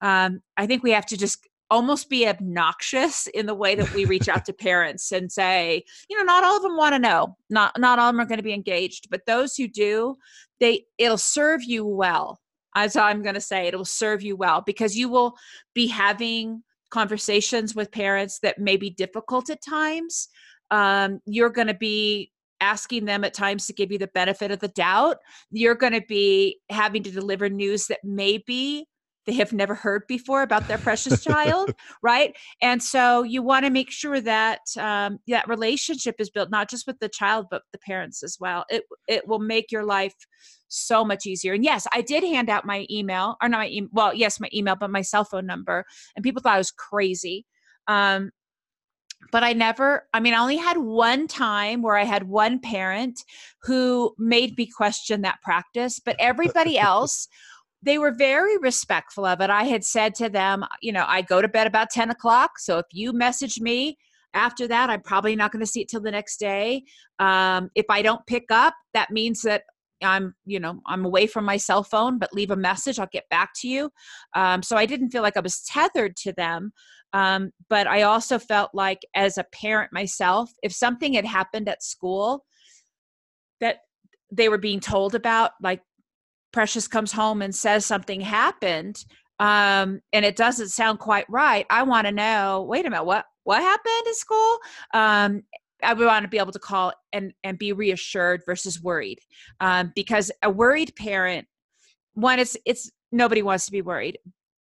um, 0.01 0.42
I 0.56 0.68
think 0.68 0.83
we 0.83 0.92
have 0.92 1.07
to 1.07 1.18
just 1.18 1.39
almost 1.69 2.09
be 2.09 2.27
obnoxious 2.27 3.27
in 3.27 3.45
the 3.45 3.53
way 3.53 3.75
that 3.75 3.93
we 3.93 4.05
reach 4.05 4.29
out 4.29 4.45
to 4.45 4.53
parents 4.53 5.11
and 5.11 5.31
say, 5.31 5.83
you 6.09 6.17
know, 6.17 6.23
not 6.23 6.43
all 6.43 6.57
of 6.57 6.63
them 6.63 6.77
want 6.77 6.93
to 6.93 6.99
know. 6.99 7.35
Not 7.49 7.77
not 7.77 7.99
all 7.99 8.09
of 8.09 8.15
them 8.15 8.21
are 8.21 8.25
going 8.25 8.39
to 8.39 8.43
be 8.43 8.53
engaged, 8.53 9.09
but 9.09 9.25
those 9.25 9.55
who 9.55 9.67
do, 9.67 10.15
they 10.59 10.85
it'll 10.97 11.17
serve 11.17 11.63
you 11.63 11.85
well. 11.85 12.39
As 12.75 12.95
I'm 12.95 13.23
going 13.23 13.35
to 13.35 13.41
say, 13.41 13.67
it'll 13.67 13.85
serve 13.85 14.21
you 14.21 14.35
well 14.35 14.61
because 14.61 14.95
you 14.95 15.09
will 15.09 15.35
be 15.73 15.87
having 15.87 16.63
conversations 16.89 17.75
with 17.75 17.91
parents 17.91 18.39
that 18.39 18.59
may 18.59 18.77
be 18.77 18.89
difficult 18.89 19.49
at 19.49 19.61
times. 19.61 20.29
Um, 20.69 21.19
you're 21.25 21.49
going 21.49 21.67
to 21.67 21.73
be 21.73 22.31
asking 22.61 23.05
them 23.05 23.23
at 23.23 23.33
times 23.33 23.67
to 23.67 23.73
give 23.73 23.91
you 23.91 23.97
the 23.97 24.07
benefit 24.07 24.51
of 24.51 24.59
the 24.59 24.67
doubt. 24.69 25.17
You're 25.51 25.75
going 25.75 25.93
to 25.93 26.05
be 26.07 26.59
having 26.69 27.03
to 27.03 27.11
deliver 27.11 27.49
news 27.49 27.87
that 27.87 27.99
maybe 28.03 28.87
they 29.27 29.33
have 29.33 29.53
never 29.53 29.75
heard 29.75 30.03
before 30.07 30.41
about 30.41 30.68
their 30.68 30.77
precious 30.77 31.24
child, 31.24 31.74
right? 32.01 32.35
And 32.62 32.81
so 32.81 33.24
you 33.24 33.44
want 33.44 33.65
to 33.65 33.69
make 33.69 33.91
sure 33.91 34.19
that 34.21 34.62
um, 34.79 35.19
that 35.27 35.47
relationship 35.47 36.15
is 36.18 36.29
built 36.29 36.50
not 36.50 36.69
just 36.69 36.88
with 36.88 36.97
the 37.00 37.09
child 37.09 37.47
but 37.51 37.62
the 37.74 37.77
parents 37.77 38.24
as 38.24 38.38
well. 38.39 38.65
It 38.69 38.83
it 39.07 39.27
will 39.27 39.39
make 39.39 39.71
your 39.71 39.83
life 39.83 40.15
so 40.69 41.06
much 41.06 41.25
easier. 41.25 41.53
And 41.53 41.63
yes, 41.63 41.85
I 41.94 42.01
did 42.01 42.24
hand 42.24 42.50
out 42.50 42.65
my 42.65 42.88
email 42.89 43.35
or 43.41 43.50
not 43.50 43.59
my 43.59 43.69
email. 43.69 43.89
Well, 43.91 44.13
yes, 44.13 44.39
my 44.39 44.50
email, 44.53 44.75
but 44.75 44.89
my 44.89 45.01
cell 45.01 45.25
phone 45.25 45.45
number, 45.45 45.85
and 46.15 46.24
people 46.24 46.41
thought 46.41 46.56
I 46.56 46.57
was 46.57 46.71
crazy. 46.71 47.45
Um, 47.88 48.31
but 49.31 49.44
I 49.44 49.53
never, 49.53 50.07
I 50.13 50.19
mean, 50.19 50.33
I 50.33 50.41
only 50.41 50.57
had 50.57 50.77
one 50.77 51.27
time 51.27 51.81
where 51.81 51.97
I 51.97 52.03
had 52.03 52.27
one 52.27 52.59
parent 52.59 53.19
who 53.63 54.13
made 54.18 54.57
me 54.57 54.68
question 54.68 55.21
that 55.21 55.41
practice, 55.41 56.00
but 56.00 56.15
everybody 56.19 56.77
else, 56.79 57.27
they 57.83 57.97
were 57.97 58.12
very 58.12 58.57
respectful 58.57 59.25
of 59.25 59.41
it. 59.41 59.50
I 59.50 59.63
had 59.63 59.83
said 59.83 60.15
to 60.15 60.29
them, 60.29 60.65
you 60.81 60.91
know, 60.91 61.06
I 61.07 61.21
go 61.21 61.41
to 61.41 61.48
bed 61.48 61.67
about 61.67 61.89
10 61.89 62.10
o'clock. 62.10 62.60
So 62.60 62.79
if 62.79 62.86
you 62.91 63.13
message 63.13 63.60
me 63.60 63.98
after 64.34 64.67
that, 64.67 64.89
I'm 64.89 65.01
probably 65.01 65.36
not 65.36 65.51
going 65.51 65.62
to 65.62 65.72
see 65.72 65.81
it 65.81 65.89
till 65.89 66.01
the 66.01 66.12
next 66.12 66.38
day. 66.38 66.84
Um, 67.19 67.69
if 67.75 67.86
I 67.89 68.01
don't 68.01 68.25
pick 68.25 68.46
up, 68.50 68.74
that 68.93 69.12
means 69.12 69.41
that 69.43 69.63
I'm, 70.03 70.36
you 70.46 70.60
know, 70.60 70.81
I'm 70.86 71.05
away 71.05 71.27
from 71.27 71.46
my 71.46 71.57
cell 71.57 71.84
phone, 71.84 72.19
but 72.19 72.34
leave 72.34 72.51
a 72.51 72.55
message. 72.55 73.00
I'll 73.00 73.07
get 73.12 73.29
back 73.29 73.51
to 73.62 73.67
you. 73.67 73.89
Um, 74.36 74.62
so 74.62 74.75
I 74.77 74.86
didn't 74.86 75.10
feel 75.10 75.24
like 75.24 75.38
I 75.38 75.41
was 75.41 75.62
tethered 75.62 76.15
to 76.17 76.34
them. 76.34 76.72
Um, 77.13 77.51
but 77.69 77.88
I 77.88 78.03
also 78.03 78.38
felt 78.38 78.72
like, 78.74 79.00
as 79.15 79.38
a 79.38 79.46
parent 79.51 79.93
myself, 79.93 80.51
if 80.62 80.74
something 80.74 81.13
had 81.13 81.25
happened 81.25 81.69
at 81.69 81.81
school 81.81 82.43
that 83.60 83.77
they 84.31 84.50
were 84.50 84.57
being 84.57 84.79
told 84.79 85.15
about, 85.15 85.51
like 85.62 85.81
Precious 86.51 86.88
comes 86.88 87.12
home 87.12 87.42
and 87.42 87.54
says 87.54 87.86
something 87.86 88.22
happened, 88.22 89.04
um, 89.39 90.01
and 90.13 90.25
it 90.25 90.36
doesn't 90.36 90.70
sound 90.70 91.00
quite 91.00 91.25
right, 91.30 91.66
I 91.70 91.84
want 91.84 92.08
to 92.08 92.13
know. 92.13 92.66
Wait 92.68 92.86
a 92.86 92.89
minute, 92.89 93.06
what 93.06 93.25
what 93.44 93.62
happened 93.62 94.08
in 94.08 94.13
school? 94.16 94.58
Um, 94.94 95.44
I 95.84 95.94
would 95.94 96.06
want 96.06 96.24
to 96.24 96.30
be 96.30 96.39
able 96.39 96.51
to 96.51 96.60
call 96.60 96.94
and 97.13 97.34
and 97.44 97.60
be 97.60 97.74
reassured 97.74 98.42
versus 98.46 98.82
worried, 98.82 99.20
um, 99.60 99.92
because 99.96 100.32
a 100.42 100.50
worried 100.50 100.96
parent, 100.96 101.48
one, 102.13 102.39
it's 102.39 102.58
it's 102.66 102.89
nobody 103.12 103.42
wants 103.42 103.66
to 103.68 103.72
be 103.72 103.82
worried, 103.82 104.18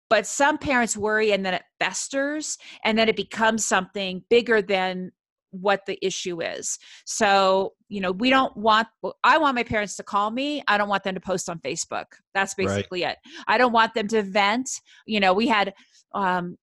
but 0.10 0.26
some 0.26 0.58
parents 0.58 0.98
worry 0.98 1.32
and 1.32 1.46
then 1.46 1.54
it 1.54 1.64
festers 1.80 2.58
and 2.84 2.98
then 2.98 3.10
it 3.10 3.16
becomes 3.16 3.66
something 3.66 4.24
bigger 4.30 4.62
than 4.62 5.12
what 5.54 5.86
the 5.86 5.98
issue 6.06 6.42
is. 6.42 6.78
So, 7.06 7.74
you 7.88 8.02
know, 8.02 8.12
we 8.12 8.30
don't 8.30 8.56
want, 8.58 8.88
I 9.24 9.38
want 9.38 9.56
my 9.56 9.64
parents 9.64 9.96
to 9.98 10.04
call 10.04 10.32
me. 10.32 10.64
I 10.68 10.78
don't 10.78 10.90
want 10.90 11.04
them 11.04 11.16
to 11.16 11.22
post 11.22 11.50
on 11.50 11.60
Facebook. 11.60 12.06
That's 12.34 12.56
Right. 12.58 12.68
basically 12.68 13.04
it. 13.04 13.18
I 13.48 13.58
don't 13.58 13.72
want 13.72 13.94
them 13.94 14.08
to 14.10 14.24
vent. 14.24 14.70
You 15.06 15.20
know, 15.20 15.34
we 15.34 15.48
had, 15.48 15.74
um, 16.14 16.58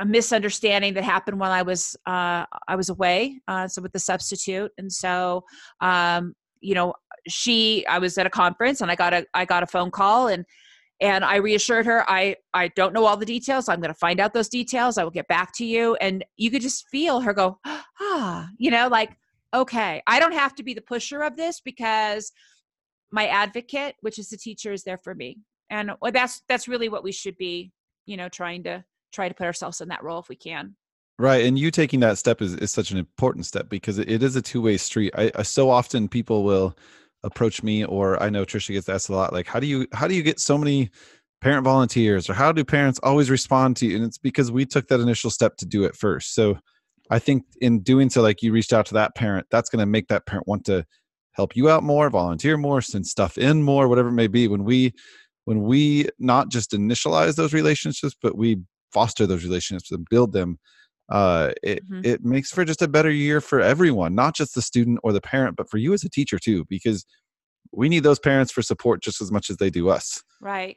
a 0.00 0.04
misunderstanding 0.04 0.94
that 0.94 1.04
happened 1.04 1.38
while 1.38 1.52
I 1.52 1.62
was 1.62 1.96
uh, 2.04 2.44
I 2.66 2.74
was 2.74 2.88
away, 2.88 3.40
uh, 3.46 3.68
so 3.68 3.80
with 3.80 3.92
the 3.92 4.00
substitute, 4.00 4.72
and 4.76 4.92
so 4.92 5.44
um, 5.80 6.34
you 6.60 6.74
know 6.74 6.94
she 7.28 7.86
I 7.86 7.98
was 7.98 8.18
at 8.18 8.26
a 8.26 8.30
conference 8.30 8.80
and 8.80 8.90
I 8.90 8.96
got 8.96 9.14
a 9.14 9.24
I 9.34 9.44
got 9.44 9.62
a 9.62 9.66
phone 9.66 9.92
call 9.92 10.26
and 10.26 10.44
and 11.04 11.22
I 11.22 11.36
reassured 11.36 11.84
her 11.84 12.08
I 12.10 12.36
I 12.54 12.68
don't 12.68 12.94
know 12.94 13.04
all 13.04 13.18
the 13.18 13.26
details. 13.26 13.68
I'm 13.68 13.80
going 13.80 13.92
to 13.92 13.98
find 13.98 14.20
out 14.20 14.32
those 14.32 14.48
details. 14.48 14.96
I 14.96 15.04
will 15.04 15.10
get 15.10 15.28
back 15.28 15.52
to 15.56 15.64
you. 15.64 15.96
And 15.96 16.24
you 16.36 16.50
could 16.50 16.62
just 16.62 16.88
feel 16.88 17.20
her 17.20 17.34
go 17.34 17.58
ah, 18.00 18.48
you 18.58 18.70
know, 18.70 18.88
like 18.88 19.16
okay, 19.52 20.02
I 20.06 20.18
don't 20.18 20.32
have 20.32 20.54
to 20.56 20.64
be 20.64 20.74
the 20.74 20.80
pusher 20.80 21.22
of 21.22 21.36
this 21.36 21.60
because 21.60 22.32
my 23.12 23.28
advocate, 23.28 23.94
which 24.00 24.18
is 24.18 24.30
the 24.30 24.36
teacher, 24.36 24.72
is 24.72 24.82
there 24.82 24.98
for 24.98 25.14
me, 25.14 25.38
and 25.70 25.92
that's 26.12 26.42
that's 26.48 26.66
really 26.66 26.88
what 26.88 27.04
we 27.04 27.12
should 27.12 27.36
be, 27.36 27.70
you 28.06 28.16
know, 28.16 28.28
trying 28.28 28.64
to 28.64 28.82
try 29.12 29.28
to 29.28 29.34
put 29.34 29.46
ourselves 29.46 29.80
in 29.80 29.88
that 29.88 30.02
role 30.02 30.18
if 30.18 30.28
we 30.28 30.36
can. 30.36 30.74
Right, 31.18 31.44
and 31.44 31.56
you 31.56 31.70
taking 31.70 32.00
that 32.00 32.18
step 32.18 32.42
is, 32.42 32.54
is 32.56 32.72
such 32.72 32.90
an 32.90 32.98
important 32.98 33.46
step 33.46 33.68
because 33.68 33.98
it 33.98 34.22
is 34.22 34.34
a 34.34 34.42
two 34.42 34.62
way 34.62 34.78
street. 34.78 35.12
I, 35.16 35.30
I 35.36 35.42
so 35.42 35.70
often 35.70 36.08
people 36.08 36.42
will 36.42 36.76
approach 37.24 37.62
me, 37.62 37.84
or 37.84 38.22
I 38.22 38.30
know 38.30 38.44
Trisha 38.44 38.72
gets 38.72 38.88
asked 38.88 39.08
a 39.08 39.14
lot, 39.14 39.32
like, 39.32 39.46
how 39.46 39.58
do 39.58 39.66
you 39.66 39.86
how 39.92 40.06
do 40.06 40.14
you 40.14 40.22
get 40.22 40.38
so 40.38 40.56
many 40.56 40.90
parent 41.40 41.64
volunteers, 41.64 42.30
or 42.30 42.34
how 42.34 42.52
do 42.52 42.64
parents 42.64 43.00
always 43.02 43.30
respond 43.30 43.76
to 43.78 43.86
you? 43.86 43.96
And 43.96 44.04
it's 44.04 44.18
because 44.18 44.52
we 44.52 44.64
took 44.64 44.88
that 44.88 45.00
initial 45.00 45.30
step 45.30 45.56
to 45.56 45.66
do 45.66 45.84
it 45.84 45.96
first. 45.96 46.34
So 46.34 46.58
I 47.10 47.18
think 47.18 47.44
in 47.60 47.80
doing 47.80 48.10
so, 48.10 48.22
like 48.22 48.42
you 48.42 48.52
reached 48.52 48.72
out 48.72 48.86
to 48.86 48.94
that 48.94 49.14
parent, 49.14 49.46
that's 49.50 49.68
going 49.68 49.80
to 49.80 49.86
make 49.86 50.08
that 50.08 50.26
parent 50.26 50.48
want 50.48 50.64
to 50.66 50.86
help 51.32 51.56
you 51.56 51.68
out 51.68 51.82
more, 51.82 52.08
volunteer 52.10 52.56
more, 52.56 52.80
send 52.80 53.06
stuff 53.06 53.36
in 53.36 53.62
more, 53.62 53.88
whatever 53.88 54.08
it 54.08 54.12
may 54.12 54.28
be. 54.28 54.48
When 54.48 54.64
we 54.64 54.94
when 55.44 55.62
we 55.62 56.08
not 56.18 56.48
just 56.48 56.72
initialize 56.72 57.36
those 57.36 57.52
relationships, 57.52 58.16
but 58.22 58.36
we 58.36 58.60
foster 58.92 59.26
those 59.26 59.44
relationships 59.44 59.90
and 59.90 60.06
build 60.08 60.32
them 60.32 60.58
uh, 61.10 61.52
it 61.62 61.84
mm-hmm. 61.84 62.00
it 62.04 62.24
makes 62.24 62.50
for 62.50 62.64
just 62.64 62.82
a 62.82 62.88
better 62.88 63.10
year 63.10 63.40
for 63.40 63.60
everyone, 63.60 64.14
not 64.14 64.34
just 64.34 64.54
the 64.54 64.62
student 64.62 64.98
or 65.02 65.12
the 65.12 65.20
parent, 65.20 65.56
but 65.56 65.68
for 65.68 65.78
you 65.78 65.92
as 65.92 66.04
a 66.04 66.08
teacher 66.08 66.38
too, 66.38 66.64
because 66.68 67.04
we 67.72 67.88
need 67.88 68.02
those 68.02 68.18
parents 68.18 68.52
for 68.52 68.62
support 68.62 69.02
just 69.02 69.20
as 69.20 69.30
much 69.30 69.50
as 69.50 69.56
they 69.56 69.70
do 69.70 69.88
us. 69.88 70.22
Right. 70.40 70.76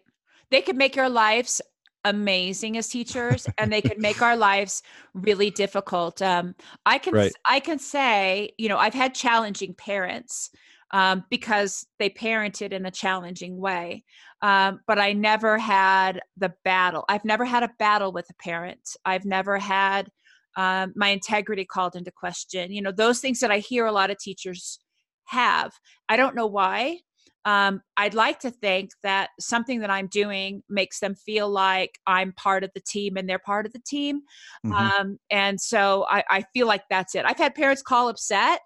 They 0.49 0.61
could 0.61 0.75
make 0.77 0.97
our 0.97 1.09
lives 1.09 1.61
amazing 2.05 2.77
as 2.77 2.87
teachers 2.87 3.47
and 3.57 3.71
they 3.71 3.81
could 3.81 3.99
make 3.99 4.21
our 4.21 4.37
lives 4.37 4.81
really 5.13 5.49
difficult 5.49 6.21
um, 6.21 6.55
i 6.85 6.97
can 6.97 7.13
right. 7.13 7.33
i 7.45 7.59
can 7.59 7.77
say 7.77 8.49
you 8.57 8.69
know 8.69 8.77
i've 8.77 8.93
had 8.93 9.13
challenging 9.13 9.73
parents 9.73 10.51
um, 10.91 11.23
because 11.29 11.85
they 11.99 12.09
parented 12.09 12.71
in 12.71 12.85
a 12.85 12.91
challenging 12.91 13.57
way. 13.57 14.03
Um, 14.41 14.81
but 14.85 14.99
i 14.99 15.13
never 15.13 15.57
had 15.57 16.21
the 16.37 16.53
battle 16.63 17.03
i've 17.09 17.25
never 17.25 17.43
had 17.43 17.63
a 17.63 17.71
battle 17.79 18.11
with 18.11 18.27
a 18.29 18.35
parent. 18.35 18.79
I've 19.03 19.25
never 19.25 19.57
had 19.57 20.09
um, 20.55 20.93
my 20.95 21.09
integrity 21.09 21.65
called 21.65 21.95
into 21.95 22.11
question. 22.11 22.71
You 22.71 22.83
know 22.83 22.91
those 22.91 23.19
things 23.19 23.39
that 23.39 23.51
i 23.51 23.57
hear 23.59 23.87
a 23.87 23.91
lot 23.91 24.11
of 24.11 24.19
teachers 24.19 24.79
have. 25.25 25.71
I 26.07 26.17
don't 26.17 26.35
know 26.35 26.47
why. 26.47 26.99
Um, 27.45 27.81
i'd 27.95 28.13
like 28.13 28.39
to 28.39 28.51
think 28.51 28.91
that 29.03 29.29
something 29.39 29.79
that 29.79 29.89
i'm 29.89 30.07
doing 30.07 30.63
makes 30.69 30.99
them 30.99 31.15
feel 31.15 31.49
like 31.49 31.97
i'm 32.05 32.33
part 32.33 32.65
of 32.65 32.71
the 32.75 32.81
team 32.81 33.15
and 33.15 33.27
they're 33.27 33.39
part 33.39 33.65
of 33.65 33.73
the 33.73 33.81
team. 33.87 34.21
Mm-hmm. 34.65 34.73
um, 34.73 35.17
and 35.31 35.59
so 35.59 36.05
I, 36.09 36.23
I 36.29 36.43
feel 36.53 36.67
like 36.67 36.83
that's 36.89 37.15
it. 37.15 37.25
I've 37.25 37.37
had 37.37 37.55
parents 37.55 37.81
call 37.81 38.09
upset 38.09 38.59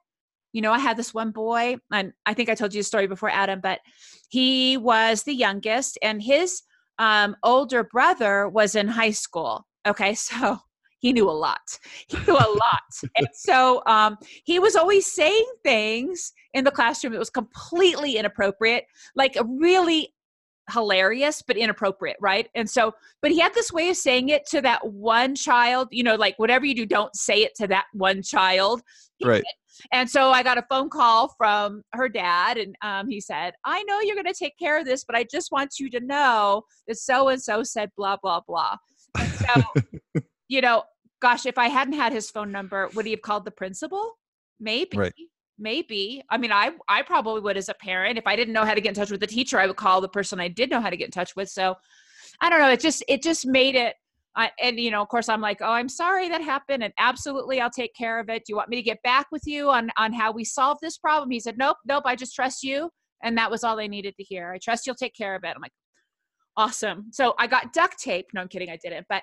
you 0.53 0.61
know, 0.61 0.71
I 0.71 0.79
had 0.79 0.97
this 0.97 1.13
one 1.13 1.31
boy, 1.31 1.77
and 1.91 2.13
I 2.25 2.33
think 2.33 2.49
I 2.49 2.55
told 2.55 2.73
you 2.73 2.81
the 2.81 2.85
story 2.85 3.07
before, 3.07 3.29
Adam, 3.29 3.59
but 3.61 3.79
he 4.29 4.77
was 4.77 5.23
the 5.23 5.33
youngest, 5.33 5.97
and 6.01 6.21
his 6.21 6.63
um, 6.99 7.35
older 7.43 7.83
brother 7.83 8.47
was 8.47 8.75
in 8.75 8.87
high 8.87 9.11
school. 9.11 9.65
Okay, 9.87 10.13
so 10.15 10.59
he 10.99 11.13
knew 11.13 11.29
a 11.29 11.31
lot. 11.31 11.79
He 12.07 12.17
knew 12.19 12.35
a 12.35 12.51
lot. 12.55 13.11
and 13.17 13.27
so 13.33 13.81
um, 13.87 14.17
he 14.43 14.59
was 14.59 14.75
always 14.75 15.11
saying 15.11 15.45
things 15.63 16.31
in 16.53 16.63
the 16.63 16.71
classroom 16.71 17.13
that 17.13 17.19
was 17.19 17.29
completely 17.29 18.17
inappropriate, 18.17 18.85
like 19.15 19.35
really 19.45 20.13
hilarious 20.71 21.41
but 21.41 21.57
inappropriate, 21.57 22.17
right? 22.21 22.49
And 22.55 22.69
so, 22.69 22.93
but 23.21 23.31
he 23.31 23.39
had 23.39 23.53
this 23.53 23.71
way 23.71 23.89
of 23.89 23.97
saying 23.97 24.29
it 24.29 24.45
to 24.47 24.61
that 24.61 24.85
one 24.85 25.35
child, 25.35 25.87
you 25.91 26.03
know, 26.03 26.15
like 26.15 26.37
whatever 26.37 26.65
you 26.65 26.75
do, 26.75 26.85
don't 26.85 27.15
say 27.15 27.41
it 27.41 27.55
to 27.55 27.67
that 27.67 27.85
one 27.93 28.21
child. 28.21 28.81
He 29.17 29.27
right. 29.27 29.43
And 29.91 30.09
so 30.09 30.31
I 30.31 30.43
got 30.43 30.57
a 30.57 30.65
phone 30.69 30.89
call 30.89 31.33
from 31.37 31.83
her 31.93 32.09
dad, 32.09 32.57
and 32.57 32.75
um, 32.81 33.09
he 33.09 33.21
said, 33.21 33.53
I 33.65 33.83
know 33.83 33.99
you're 34.01 34.15
going 34.15 34.25
to 34.25 34.33
take 34.33 34.57
care 34.57 34.79
of 34.79 34.85
this, 34.85 35.03
but 35.03 35.15
I 35.15 35.23
just 35.23 35.51
want 35.51 35.79
you 35.79 35.89
to 35.91 35.99
know 35.99 36.63
that 36.87 36.97
so 36.97 37.29
and 37.29 37.41
so 37.41 37.63
said 37.63 37.89
blah, 37.97 38.17
blah, 38.21 38.41
blah. 38.47 38.77
And 39.17 39.31
so, 39.31 40.21
you 40.47 40.61
know, 40.61 40.83
gosh, 41.21 41.45
if 41.45 41.57
I 41.57 41.67
hadn't 41.67 41.93
had 41.93 42.11
his 42.11 42.29
phone 42.29 42.51
number, 42.51 42.89
would 42.95 43.05
he 43.05 43.11
have 43.11 43.21
called 43.21 43.45
the 43.45 43.51
principal? 43.51 44.17
Maybe. 44.59 44.97
Right. 44.97 45.13
Maybe. 45.57 46.23
I 46.29 46.37
mean, 46.37 46.51
I 46.51 46.71
I 46.87 47.03
probably 47.03 47.41
would 47.41 47.55
as 47.55 47.69
a 47.69 47.75
parent. 47.75 48.17
If 48.17 48.25
I 48.25 48.35
didn't 48.35 48.53
know 48.53 48.65
how 48.65 48.73
to 48.73 48.81
get 48.81 48.89
in 48.89 48.95
touch 48.95 49.11
with 49.11 49.19
the 49.19 49.27
teacher, 49.27 49.59
I 49.59 49.67
would 49.67 49.75
call 49.75 50.01
the 50.01 50.09
person 50.09 50.39
I 50.39 50.47
did 50.47 50.71
know 50.71 50.81
how 50.81 50.89
to 50.89 50.97
get 50.97 51.05
in 51.05 51.11
touch 51.11 51.35
with. 51.35 51.49
So 51.49 51.75
I 52.41 52.49
don't 52.49 52.59
know. 52.59 52.69
It 52.69 52.79
just 52.79 53.03
it 53.07 53.21
just 53.21 53.45
made 53.45 53.75
it 53.75 53.95
I, 54.35 54.49
and 54.61 54.79
you 54.79 54.91
know, 54.91 55.01
of 55.01 55.09
course, 55.09 55.27
I'm 55.27 55.41
like, 55.41 55.57
oh, 55.61 55.71
I'm 55.71 55.89
sorry 55.89 56.29
that 56.29 56.41
happened, 56.41 56.83
and 56.83 56.93
absolutely, 56.97 57.59
I'll 57.59 57.69
take 57.69 57.93
care 57.93 58.19
of 58.19 58.29
it. 58.29 58.45
Do 58.45 58.53
you 58.53 58.55
want 58.55 58.69
me 58.69 58.77
to 58.77 58.81
get 58.81 59.01
back 59.03 59.27
with 59.31 59.43
you 59.45 59.69
on 59.69 59.89
on 59.97 60.13
how 60.13 60.31
we 60.31 60.45
solve 60.45 60.77
this 60.81 60.97
problem? 60.97 61.29
He 61.31 61.39
said, 61.39 61.57
nope, 61.57 61.77
nope, 61.85 62.03
I 62.05 62.15
just 62.15 62.33
trust 62.33 62.63
you, 62.63 62.89
and 63.23 63.37
that 63.37 63.51
was 63.51 63.63
all 63.63 63.79
I 63.79 63.87
needed 63.87 64.15
to 64.17 64.23
hear. 64.23 64.53
I 64.53 64.57
trust 64.57 64.85
you'll 64.87 64.95
take 64.95 65.15
care 65.15 65.35
of 65.35 65.43
it. 65.43 65.51
I'm 65.53 65.61
like, 65.61 65.73
awesome. 66.55 67.07
So 67.11 67.33
I 67.39 67.47
got 67.47 67.73
duct 67.73 67.99
tape. 67.99 68.27
No, 68.33 68.41
I'm 68.41 68.47
kidding, 68.47 68.69
I 68.69 68.77
didn't. 68.81 69.05
But 69.09 69.21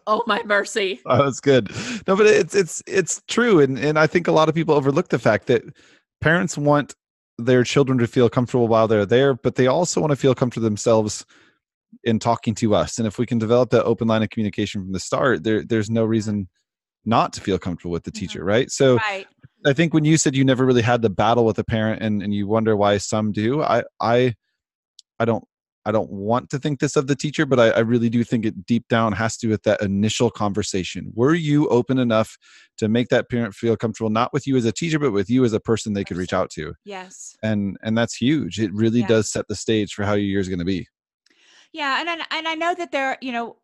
oh 0.06 0.22
my 0.26 0.42
mercy, 0.44 1.00
that 1.04 1.24
was 1.24 1.40
good. 1.40 1.70
No, 2.06 2.16
but 2.16 2.26
it's 2.26 2.54
it's 2.54 2.82
it's 2.86 3.22
true, 3.28 3.60
and 3.60 3.78
and 3.78 3.98
I 3.98 4.06
think 4.06 4.28
a 4.28 4.32
lot 4.32 4.48
of 4.48 4.54
people 4.54 4.74
overlook 4.74 5.08
the 5.08 5.18
fact 5.18 5.46
that 5.48 5.62
parents 6.22 6.56
want 6.56 6.94
their 7.36 7.64
children 7.64 7.98
to 7.98 8.06
feel 8.06 8.28
comfortable 8.28 8.66
while 8.66 8.88
they're 8.88 9.06
there, 9.06 9.34
but 9.34 9.54
they 9.56 9.66
also 9.66 10.00
want 10.00 10.10
to 10.10 10.16
feel 10.16 10.34
comfortable 10.34 10.64
themselves 10.64 11.24
in 12.04 12.18
talking 12.18 12.54
to 12.56 12.74
us. 12.74 12.98
And 12.98 13.06
if 13.06 13.18
we 13.18 13.26
can 13.26 13.38
develop 13.38 13.70
that 13.70 13.84
open 13.84 14.08
line 14.08 14.22
of 14.22 14.30
communication 14.30 14.82
from 14.82 14.92
the 14.92 15.00
start 15.00 15.44
there 15.44 15.64
there's 15.64 15.90
no 15.90 16.04
reason 16.04 16.48
not 17.04 17.32
to 17.32 17.40
feel 17.40 17.58
comfortable 17.58 17.92
with 17.92 18.04
the 18.04 18.10
mm-hmm. 18.10 18.20
teacher 18.20 18.44
right? 18.44 18.70
So 18.70 18.96
right. 18.96 19.26
i 19.66 19.72
think 19.72 19.94
when 19.94 20.04
you 20.04 20.16
said 20.16 20.36
you 20.36 20.44
never 20.44 20.64
really 20.64 20.82
had 20.82 21.02
the 21.02 21.10
battle 21.10 21.44
with 21.44 21.58
a 21.58 21.64
parent 21.64 22.02
and, 22.02 22.22
and 22.22 22.34
you 22.34 22.46
wonder 22.46 22.76
why 22.76 22.98
some 22.98 23.32
do 23.32 23.62
i 23.62 23.82
i 24.00 24.34
i 25.18 25.24
don't 25.24 25.44
i 25.84 25.90
don't 25.90 26.10
want 26.10 26.50
to 26.50 26.58
think 26.58 26.80
this 26.80 26.96
of 26.96 27.06
the 27.06 27.16
teacher 27.16 27.46
but 27.46 27.58
I, 27.58 27.70
I 27.70 27.78
really 27.80 28.10
do 28.10 28.22
think 28.24 28.44
it 28.44 28.66
deep 28.66 28.86
down 28.88 29.12
has 29.12 29.36
to 29.38 29.46
do 29.46 29.50
with 29.50 29.62
that 29.62 29.80
initial 29.80 30.30
conversation. 30.30 31.12
Were 31.14 31.34
you 31.34 31.68
open 31.68 31.98
enough 31.98 32.36
to 32.76 32.88
make 32.88 33.08
that 33.08 33.30
parent 33.30 33.54
feel 33.54 33.76
comfortable 33.76 34.10
not 34.10 34.32
with 34.32 34.46
you 34.46 34.56
as 34.56 34.64
a 34.64 34.72
teacher 34.72 34.98
but 34.98 35.12
with 35.12 35.30
you 35.30 35.44
as 35.44 35.52
a 35.52 35.60
person 35.60 35.94
they 35.94 36.04
could 36.04 36.18
reach 36.18 36.34
out 36.34 36.50
to? 36.50 36.74
Yes. 36.84 37.36
And 37.42 37.78
and 37.82 37.96
that's 37.96 38.16
huge. 38.16 38.60
It 38.60 38.72
really 38.74 39.02
does 39.02 39.30
set 39.30 39.48
the 39.48 39.56
stage 39.56 39.94
for 39.94 40.04
how 40.04 40.12
your 40.12 40.26
year's 40.26 40.48
going 40.48 40.58
to 40.58 40.64
be 40.64 40.86
yeah, 41.72 42.00
and 42.00 42.08
I, 42.08 42.14
and 42.30 42.48
I 42.48 42.54
know 42.54 42.74
that 42.74 42.92
there, 42.92 43.18
you 43.20 43.32
know, 43.32 43.56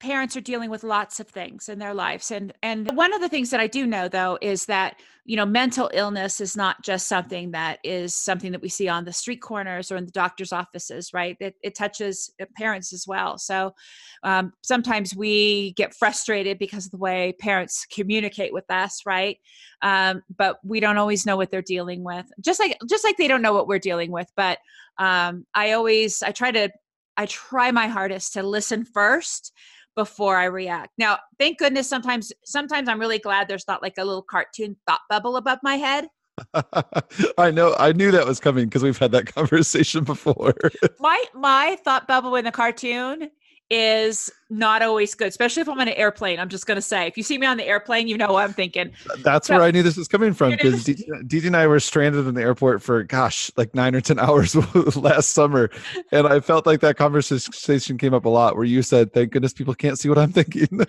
parents 0.00 0.34
are 0.36 0.40
dealing 0.40 0.70
with 0.70 0.82
lots 0.82 1.20
of 1.20 1.28
things 1.28 1.68
in 1.68 1.78
their 1.78 1.92
lives 1.92 2.30
and 2.30 2.54
and 2.62 2.90
one 2.96 3.12
of 3.12 3.20
the 3.20 3.28
things 3.28 3.50
that 3.50 3.60
I 3.60 3.66
do 3.66 3.86
know 3.86 4.08
though 4.08 4.38
is 4.40 4.64
that 4.66 4.96
you 5.26 5.36
know 5.36 5.44
mental 5.44 5.90
illness 5.92 6.40
is 6.40 6.56
not 6.56 6.82
just 6.82 7.06
something 7.06 7.50
that 7.50 7.78
is 7.84 8.14
something 8.14 8.52
that 8.52 8.62
we 8.62 8.70
see 8.70 8.88
on 8.88 9.04
the 9.04 9.12
street 9.12 9.42
corners 9.42 9.92
or 9.92 9.96
in 9.96 10.06
the 10.06 10.10
doctor's 10.10 10.52
offices 10.52 11.12
right? 11.12 11.36
It, 11.38 11.56
it 11.62 11.74
touches 11.74 12.32
uh, 12.40 12.46
parents 12.56 12.92
as 12.94 13.06
well. 13.06 13.36
So 13.36 13.74
um, 14.22 14.52
sometimes 14.62 15.14
we 15.14 15.72
get 15.72 15.94
frustrated 15.94 16.58
because 16.58 16.86
of 16.86 16.92
the 16.92 16.98
way 16.98 17.34
parents 17.38 17.86
communicate 17.92 18.54
with 18.54 18.70
us 18.70 19.02
right? 19.04 19.38
Um, 19.82 20.22
but 20.34 20.58
we 20.64 20.80
don't 20.80 20.98
always 20.98 21.26
know 21.26 21.36
what 21.36 21.50
they're 21.50 21.62
dealing 21.62 22.04
with 22.04 22.26
just 22.40 22.58
like 22.58 22.78
just 22.88 23.04
like 23.04 23.18
they 23.18 23.28
don't 23.28 23.42
know 23.42 23.52
what 23.52 23.68
we're 23.68 23.78
dealing 23.78 24.10
with 24.10 24.30
but 24.34 24.58
um, 24.98 25.46
i 25.54 25.72
always 25.72 26.22
i 26.22 26.30
try 26.30 26.50
to 26.50 26.70
I 27.16 27.26
try 27.26 27.70
my 27.70 27.88
hardest 27.88 28.34
to 28.34 28.42
listen 28.42 28.84
first 28.84 29.52
before 29.96 30.36
I 30.36 30.44
react. 30.44 30.90
Now, 30.98 31.18
thank 31.38 31.58
goodness 31.58 31.88
sometimes 31.88 32.32
sometimes 32.44 32.88
I'm 32.88 33.00
really 33.00 33.18
glad 33.18 33.48
there's 33.48 33.68
not 33.68 33.82
like 33.82 33.98
a 33.98 34.04
little 34.04 34.22
cartoon 34.22 34.76
thought 34.86 35.00
bubble 35.08 35.36
above 35.36 35.58
my 35.62 35.76
head. 35.76 36.08
I 37.38 37.50
know 37.50 37.74
I 37.78 37.92
knew 37.92 38.10
that 38.12 38.26
was 38.26 38.40
coming 38.40 38.66
because 38.66 38.82
we've 38.82 38.98
had 38.98 39.12
that 39.12 39.26
conversation 39.34 40.04
before. 40.04 40.54
my 40.98 41.22
my 41.34 41.76
thought 41.84 42.08
bubble 42.08 42.36
in 42.36 42.44
the 42.44 42.52
cartoon 42.52 43.30
is 43.70 44.32
not 44.50 44.82
always 44.82 45.14
good, 45.14 45.28
especially 45.28 45.60
if 45.62 45.68
I'm 45.68 45.78
on 45.78 45.86
an 45.86 45.94
airplane. 45.94 46.40
I'm 46.40 46.48
just 46.48 46.66
going 46.66 46.76
to 46.76 46.82
say, 46.82 47.06
if 47.06 47.16
you 47.16 47.22
see 47.22 47.38
me 47.38 47.46
on 47.46 47.56
the 47.56 47.64
airplane, 47.64 48.08
you 48.08 48.18
know 48.18 48.32
what 48.32 48.44
I'm 48.44 48.52
thinking. 48.52 48.90
That's 49.18 49.46
so, 49.46 49.54
where 49.54 49.64
I 49.64 49.70
knew 49.70 49.84
this 49.84 49.96
was 49.96 50.08
coming 50.08 50.34
from 50.34 50.50
because 50.50 50.84
DJ 50.84 51.44
uh, 51.44 51.46
and 51.46 51.56
I 51.56 51.68
were 51.68 51.78
stranded 51.78 52.26
in 52.26 52.34
the 52.34 52.42
airport 52.42 52.82
for, 52.82 53.04
gosh, 53.04 53.50
like 53.56 53.72
nine 53.74 53.94
or 53.94 54.00
10 54.00 54.18
hours 54.18 54.56
last 54.96 55.30
summer. 55.30 55.70
And 56.10 56.26
I 56.26 56.40
felt 56.40 56.66
like 56.66 56.80
that 56.80 56.96
conversation 56.96 57.96
came 57.96 58.12
up 58.12 58.24
a 58.24 58.28
lot 58.28 58.56
where 58.56 58.64
you 58.64 58.82
said, 58.82 59.12
thank 59.12 59.30
goodness 59.30 59.52
people 59.52 59.74
can't 59.74 59.98
see 59.98 60.08
what 60.08 60.18
I'm 60.18 60.32
thinking. 60.40 60.84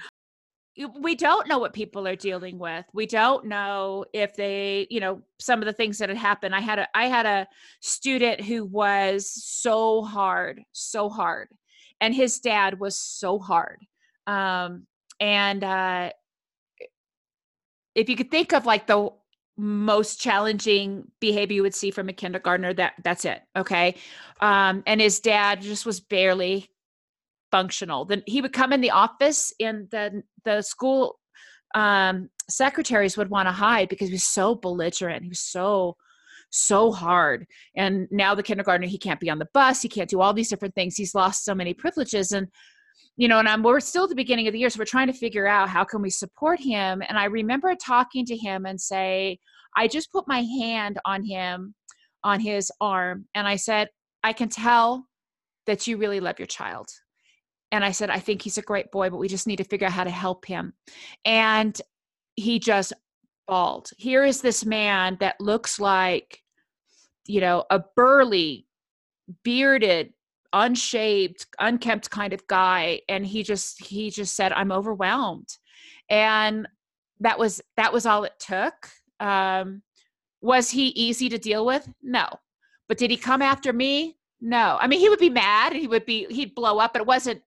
we 1.00 1.14
don't 1.14 1.48
know 1.48 1.60
what 1.60 1.74
people 1.74 2.08
are 2.08 2.16
dealing 2.16 2.58
with 2.58 2.86
we 2.94 3.06
don't 3.06 3.46
know 3.46 4.06
if 4.14 4.36
they 4.36 4.88
you 4.90 5.00
know 5.02 5.22
some 5.38 5.60
of 5.60 5.66
the 5.66 5.74
things 5.74 5.98
that 5.98 6.08
had 6.08 6.18
happened 6.18 6.56
i 6.56 6.62
had 6.62 6.80
a 6.80 6.88
i 6.96 7.08
had 7.08 7.26
a 7.26 7.46
student 7.82 8.40
who 8.42 8.64
was 8.66 9.30
so 9.30 10.02
hard 10.02 10.62
so 10.72 11.10
hard 11.10 11.50
and 12.02 12.14
his 12.14 12.40
dad 12.40 12.80
was 12.80 12.98
so 12.98 13.40
hard. 13.40 13.86
Um, 14.28 14.88
and 15.20 15.64
uh, 15.64 16.10
if 17.96 18.10
you 18.10 18.16
could 18.16 18.32
think 18.32 18.54
of 18.54 18.66
like 18.66 18.88
the 18.88 19.10
most 19.58 20.20
challenging 20.20 21.04
behavior 21.20 21.56
you 21.56 21.62
would 21.62 21.76
see 21.76 21.92
from 21.92 22.10
a 22.10 22.14
kindergartner 22.14 22.74
that 22.74 22.94
that's 23.04 23.26
it 23.26 23.42
okay? 23.56 23.96
Um, 24.42 24.84
and 24.88 25.00
his 25.00 25.20
dad 25.20 25.62
just 25.62 25.86
was 25.86 26.00
barely 26.00 26.70
functional. 27.52 28.06
Then 28.06 28.24
he 28.26 28.42
would 28.42 28.54
come 28.54 28.74
in 28.74 28.82
the 28.82 28.92
office 28.92 29.54
and 29.60 29.88
the 29.92 30.24
the 30.44 30.62
school 30.64 31.20
um, 31.76 32.30
secretaries 32.50 33.16
would 33.18 33.30
want 33.30 33.48
to 33.48 33.54
hide 33.54 33.90
because 33.90 34.08
he 34.08 34.14
was 34.14 34.24
so 34.24 34.56
belligerent. 34.56 35.24
He 35.24 35.30
was 35.30 35.40
so 35.40 35.98
so 36.52 36.92
hard. 36.92 37.46
And 37.76 38.08
now 38.12 38.36
the 38.36 38.44
kindergartner, 38.44 38.88
he 38.88 38.98
can't 38.98 39.20
be 39.20 39.30
on 39.30 39.40
the 39.40 39.50
bus, 39.54 39.82
he 39.82 39.90
can't 39.90 40.10
do 40.10 40.22
all 40.22 40.34
these 40.34 40.50
different 40.50 40.76
things. 40.76 40.96
He's 40.96 41.16
lost 41.16 41.44
so 41.44 41.56
many 41.56 41.74
privileges. 41.74 42.32
And 42.32 42.48
you 43.18 43.28
know, 43.28 43.40
and 43.40 43.48
I'm 43.48 43.62
we're 43.64 43.80
still 43.80 44.04
at 44.04 44.10
the 44.10 44.16
beginning 44.16 44.48
of 44.48 44.54
the 44.54 44.60
year, 44.60 44.70
so 44.70 44.80
we're 44.80 44.86
trying 44.86 45.08
to 45.08 45.14
figure 45.14 45.48
out 45.48 45.70
how 45.70 45.84
can 45.84 46.02
we 46.02 46.10
support 46.10 46.60
him. 46.60 47.02
And 47.08 47.18
I 47.18 47.26
remember 47.26 47.76
talking 47.76 48.26
to 48.26 48.38
him 48.38 48.66
and 48.66 48.80
say, 48.80 49.40
I 49.76 49.88
just 49.88 50.12
put 50.12 50.28
my 50.28 50.42
hand 50.42 51.00
on 51.06 51.24
him, 51.24 51.76
on 52.24 52.40
his 52.40 52.72
arm, 52.80 53.26
and 53.36 53.48
I 53.48 53.58
said, 53.58 53.90
I 54.24 54.34
can 54.34 54.50
tell 54.50 55.08
that 55.68 55.88
you 55.88 55.98
really 55.98 56.20
love 56.20 56.40
your 56.40 56.48
child. 56.48 56.90
And 57.72 57.86
I 57.86 57.92
said, 57.92 58.10
I 58.10 58.20
think 58.20 58.42
he's 58.42 58.58
a 58.58 58.64
great 58.64 58.92
boy, 58.92 59.10
but 59.10 59.18
we 59.18 59.28
just 59.28 59.48
need 59.48 59.58
to 59.58 59.64
figure 59.64 59.88
out 59.88 59.94
how 59.94 60.04
to 60.04 60.10
help 60.10 60.46
him. 60.46 60.74
And 61.24 61.80
he 62.36 62.60
just 62.60 62.94
bawled. 63.48 63.90
Here 63.98 64.26
is 64.26 64.42
this 64.42 64.66
man 64.66 65.18
that 65.20 65.40
looks 65.40 65.80
like, 65.80 66.41
you 67.26 67.42
know, 67.42 67.66
a 67.70 67.84
burly, 67.96 68.68
bearded, 69.44 70.14
unshaved, 70.54 71.46
unkempt 71.60 72.10
kind 72.10 72.34
of 72.34 72.46
guy. 72.48 73.02
And 73.08 73.26
he 73.26 73.44
just 73.44 73.84
he 73.84 74.10
just 74.10 74.36
said, 74.36 74.52
I'm 74.54 74.72
overwhelmed. 74.72 75.50
And 76.10 76.68
that 77.20 77.40
was 77.40 77.62
that 77.78 77.94
was 77.94 78.06
all 78.06 78.24
it 78.24 78.34
took. 78.40 78.74
Um, 79.20 79.84
was 80.42 80.70
he 80.72 80.88
easy 80.88 81.30
to 81.30 81.38
deal 81.38 81.66
with? 81.66 81.88
No. 82.02 82.28
But 82.88 82.98
did 82.98 83.12
he 83.12 83.18
come 83.18 83.42
after 83.42 83.72
me? 83.72 84.18
No. 84.42 84.78
I 84.82 84.88
mean, 84.88 85.00
he 85.00 85.10
would 85.10 85.20
be 85.20 85.30
mad. 85.30 85.74
He 85.74 85.88
would 85.88 86.06
be 86.06 86.26
he'd 86.30 86.56
blow 86.56 86.80
up, 86.80 86.94
but 86.94 87.02
it 87.02 87.08
wasn't 87.08 87.42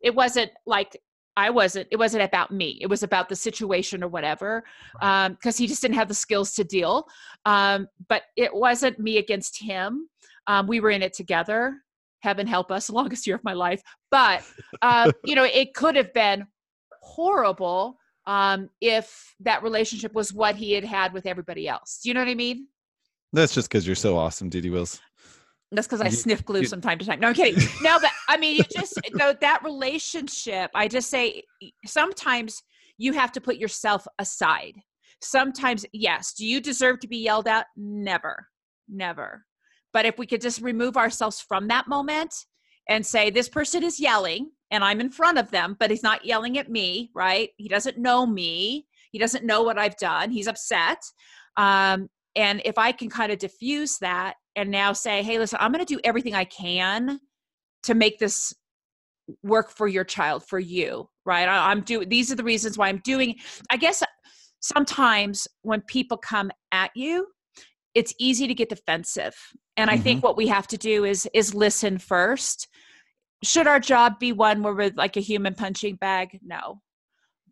it 0.00 0.14
wasn't 0.14 0.52
like 0.66 0.96
I 1.36 1.50
wasn't 1.50 1.88
it 1.90 1.96
wasn't 1.96 2.24
about 2.24 2.50
me. 2.50 2.78
It 2.80 2.86
was 2.86 3.02
about 3.02 3.28
the 3.28 3.36
situation 3.36 4.02
or 4.02 4.08
whatever. 4.08 4.64
Um 5.00 5.34
because 5.34 5.56
he 5.56 5.66
just 5.66 5.82
didn't 5.82 5.96
have 5.96 6.08
the 6.08 6.14
skills 6.14 6.54
to 6.54 6.64
deal. 6.64 7.06
Um 7.44 7.88
but 8.08 8.22
it 8.36 8.54
wasn't 8.54 8.98
me 8.98 9.18
against 9.18 9.60
him. 9.60 10.08
Um 10.46 10.66
we 10.66 10.80
were 10.80 10.90
in 10.90 11.02
it 11.02 11.12
together. 11.12 11.76
Heaven 12.20 12.46
help 12.46 12.70
us, 12.70 12.90
longest 13.00 13.26
year 13.26 13.36
of 13.36 13.44
my 13.44 13.52
life. 13.52 13.82
But 14.10 14.42
uh, 14.82 15.12
you 15.24 15.34
know, 15.34 15.44
it 15.44 15.74
could 15.74 15.96
have 15.96 16.12
been 16.12 16.46
horrible 17.02 17.98
um, 18.26 18.68
if 18.80 19.34
that 19.40 19.62
relationship 19.62 20.12
was 20.12 20.32
what 20.32 20.56
he 20.56 20.72
had 20.72 20.84
had 20.84 21.12
with 21.12 21.26
everybody 21.26 21.68
else. 21.68 22.00
Do 22.02 22.10
you 22.10 22.14
know 22.14 22.20
what 22.20 22.28
I 22.28 22.34
mean? 22.34 22.66
That's 23.32 23.54
just 23.54 23.68
because 23.68 23.86
you're 23.86 23.96
so 23.96 24.16
awesome, 24.16 24.48
Dee 24.48 24.68
Wills. 24.70 25.00
That's 25.72 25.88
because 25.88 26.00
I 26.00 26.08
sniff 26.10 26.44
glue 26.44 26.64
from 26.64 26.80
time 26.80 26.98
to 26.98 27.04
time. 27.04 27.20
No, 27.20 27.28
I'm 27.28 27.34
kidding. 27.34 27.62
no, 27.82 27.98
but 28.00 28.10
I 28.28 28.36
mean, 28.36 28.56
you 28.56 28.64
just 28.64 28.94
though 29.18 29.34
that 29.40 29.64
relationship. 29.64 30.70
I 30.74 30.86
just 30.86 31.10
say 31.10 31.42
sometimes 31.84 32.62
you 32.98 33.12
have 33.12 33.32
to 33.32 33.40
put 33.40 33.56
yourself 33.56 34.06
aside. 34.18 34.74
Sometimes, 35.20 35.84
yes. 35.92 36.34
Do 36.34 36.46
you 36.46 36.60
deserve 36.60 37.00
to 37.00 37.08
be 37.08 37.18
yelled 37.18 37.48
at? 37.48 37.66
Never, 37.76 38.46
never. 38.88 39.44
But 39.92 40.06
if 40.06 40.18
we 40.18 40.26
could 40.26 40.40
just 40.40 40.60
remove 40.60 40.96
ourselves 40.96 41.40
from 41.40 41.68
that 41.68 41.88
moment 41.88 42.34
and 42.88 43.04
say, 43.04 43.30
this 43.30 43.48
person 43.48 43.82
is 43.82 43.98
yelling 43.98 44.50
and 44.70 44.84
I'm 44.84 45.00
in 45.00 45.10
front 45.10 45.38
of 45.38 45.50
them, 45.50 45.76
but 45.78 45.90
he's 45.90 46.02
not 46.02 46.24
yelling 46.24 46.58
at 46.58 46.70
me, 46.70 47.10
right? 47.14 47.50
He 47.56 47.68
doesn't 47.68 47.98
know 47.98 48.26
me. 48.26 48.86
He 49.10 49.18
doesn't 49.18 49.44
know 49.44 49.62
what 49.62 49.78
I've 49.78 49.96
done. 49.96 50.30
He's 50.30 50.48
upset. 50.48 50.98
Um, 51.56 52.08
and 52.34 52.60
if 52.64 52.76
I 52.76 52.92
can 52.92 53.08
kind 53.08 53.32
of 53.32 53.38
diffuse 53.38 53.98
that 53.98 54.34
and 54.56 54.70
now 54.70 54.92
say, 54.92 55.22
hey, 55.22 55.38
listen, 55.38 55.58
I'm 55.60 55.72
going 55.72 55.84
to 55.84 55.94
do 55.94 56.00
everything 56.02 56.34
I 56.34 56.44
can 56.44 57.20
to 57.84 57.94
make 57.94 58.18
this 58.18 58.52
work 59.42 59.70
for 59.70 59.86
your 59.86 60.04
child, 60.04 60.44
for 60.48 60.58
you, 60.58 61.08
right? 61.24 61.48
I, 61.48 61.70
I'm 61.70 61.82
doing, 61.82 62.08
these 62.08 62.32
are 62.32 62.36
the 62.36 62.44
reasons 62.44 62.76
why 62.76 62.88
I'm 62.88 63.00
doing, 63.04 63.36
I 63.70 63.76
guess 63.76 64.02
sometimes 64.60 65.46
when 65.62 65.82
people 65.82 66.16
come 66.16 66.50
at 66.72 66.90
you, 66.96 67.26
it's 67.94 68.14
easy 68.18 68.46
to 68.46 68.54
get 68.54 68.68
defensive 68.68 69.34
and 69.76 69.90
mm-hmm. 69.90 69.98
i 69.98 70.02
think 70.02 70.18
mm-hmm. 70.18 70.26
what 70.26 70.36
we 70.36 70.46
have 70.46 70.66
to 70.68 70.76
do 70.76 71.04
is 71.04 71.28
is 71.34 71.54
listen 71.54 71.98
first 71.98 72.68
should 73.42 73.66
our 73.66 73.80
job 73.80 74.18
be 74.18 74.32
one 74.32 74.62
where 74.62 74.74
we're 74.74 74.92
like 74.96 75.16
a 75.16 75.20
human 75.20 75.54
punching 75.54 75.96
bag 75.96 76.38
no 76.44 76.80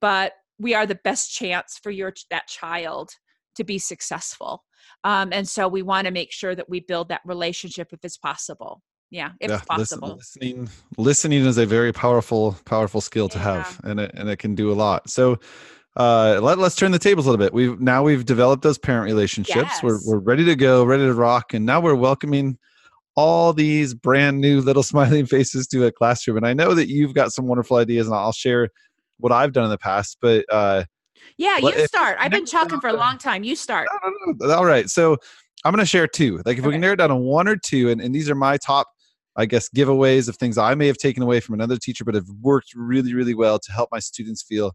but 0.00 0.32
we 0.58 0.75
are 0.75 0.87
the 0.87 0.99
best 1.02 1.32
chance 1.32 1.78
for 1.82 1.90
your 1.90 2.12
that 2.30 2.47
child 2.47 3.10
to 3.54 3.64
be 3.64 3.78
successful 3.78 4.64
um, 5.04 5.30
and 5.32 5.49
so 5.49 5.69
we 5.69 5.82
want 5.82 6.06
to 6.06 6.12
make 6.12 6.32
sure 6.32 6.54
that 6.54 6.69
we 6.69 6.80
build 6.80 7.08
that 7.08 7.21
relationship 7.25 7.88
if 7.93 8.00
it's 8.04 8.19
possible 8.19 8.82
yeah 9.10 9.30
if 9.40 9.50
yeah, 9.50 9.60
possible 9.69 10.17
listening 10.17 10.69
listening 10.99 11.45
is 11.45 11.58
a 11.58 11.67
very 11.67 11.93
powerful 11.93 12.56
powerful 12.64 13.00
skill 13.00 13.28
to 13.28 13.38
yeah. 13.38 13.45
have 13.45 13.80
and 13.84 14.00
it, 14.00 14.10
and 14.14 14.28
it 14.28 14.38
can 14.38 14.54
do 14.54 14.73
a 14.73 14.75
lot 14.75 15.08
so 15.08 15.38
uh, 15.97 16.40
let, 16.43 16.58
us 16.58 16.75
turn 16.75 16.90
the 16.90 16.99
tables 16.99 17.26
a 17.26 17.30
little 17.30 17.45
bit. 17.45 17.54
We've 17.54 17.80
now 17.80 18.02
we've 18.02 18.25
developed 18.25 18.62
those 18.62 18.78
parent 18.78 19.04
relationships. 19.04 19.56
Yes. 19.56 19.82
We're 19.82 20.00
we're 20.04 20.19
ready 20.19 20.45
to 20.45 20.56
go, 20.56 20.84
ready 20.84 21.04
to 21.04 21.14
rock, 21.14 21.54
and 21.54 21.64
now 21.64 21.80
we're 21.80 21.95
welcoming 21.95 22.58
all 23.17 23.52
these 23.52 23.95
brand 23.95 24.40
new 24.40 24.60
little 24.60 24.82
smiling 24.93 25.26
faces 25.26 25.67
to 25.69 25.86
a 25.86 25.93
classroom. 25.93 26.36
And 26.36 26.47
I 26.47 26.52
know 26.52 26.75
that 26.75 26.88
you've 26.88 27.14
got 27.14 27.32
some 27.32 27.47
wonderful 27.47 27.76
ideas, 27.76 28.08
and 28.08 28.17
I'll 28.17 28.32
share 28.32 28.71
what 29.19 29.30
I've 29.30 29.52
done 29.52 29.64
in 29.64 29.71
the 29.71 29.78
past. 29.78 30.19
But 30.21 30.45
uh, 30.50 30.84
yeah, 31.37 31.58
you 31.58 31.87
start. 31.87 32.17
I've 32.21 32.30
been 32.30 32.47
talking 32.47 32.80
for 32.80 32.89
a 32.89 32.93
long 32.97 33.19
time. 33.19 33.45
You 33.45 33.56
start. 33.56 33.89
All 34.43 34.65
right, 34.65 34.89
so 34.89 35.17
I'm 35.65 35.73
going 35.73 35.82
to 35.82 35.87
share 35.87 36.06
two. 36.06 36.43
Like 36.45 36.58
if 36.58 36.60
okay. 36.60 36.69
we 36.69 36.73
can 36.75 36.80
narrow 36.80 36.95
it 36.95 36.97
down 36.97 37.10
to 37.10 37.17
one 37.17 37.49
or 37.49 37.56
two, 37.56 37.91
and, 37.91 38.00
and 38.00 38.15
these 38.15 38.28
are 38.30 38.34
my 38.34 38.56
top 38.56 38.89
I 39.37 39.47
guess 39.47 39.69
giveaways 39.69 40.28
of 40.28 40.37
things 40.37 40.58
I 40.58 40.76
may 40.76 40.87
have 40.87 40.97
taken 40.97 41.23
away 41.23 41.41
from 41.41 41.54
another 41.54 41.76
teacher, 41.76 42.04
but 42.04 42.15
have 42.15 42.28
worked 42.41 42.69
really, 42.76 43.15
really 43.15 43.34
well 43.34 43.58
to 43.58 43.73
help 43.73 43.89
my 43.91 43.99
students 43.99 44.45
feel 44.45 44.73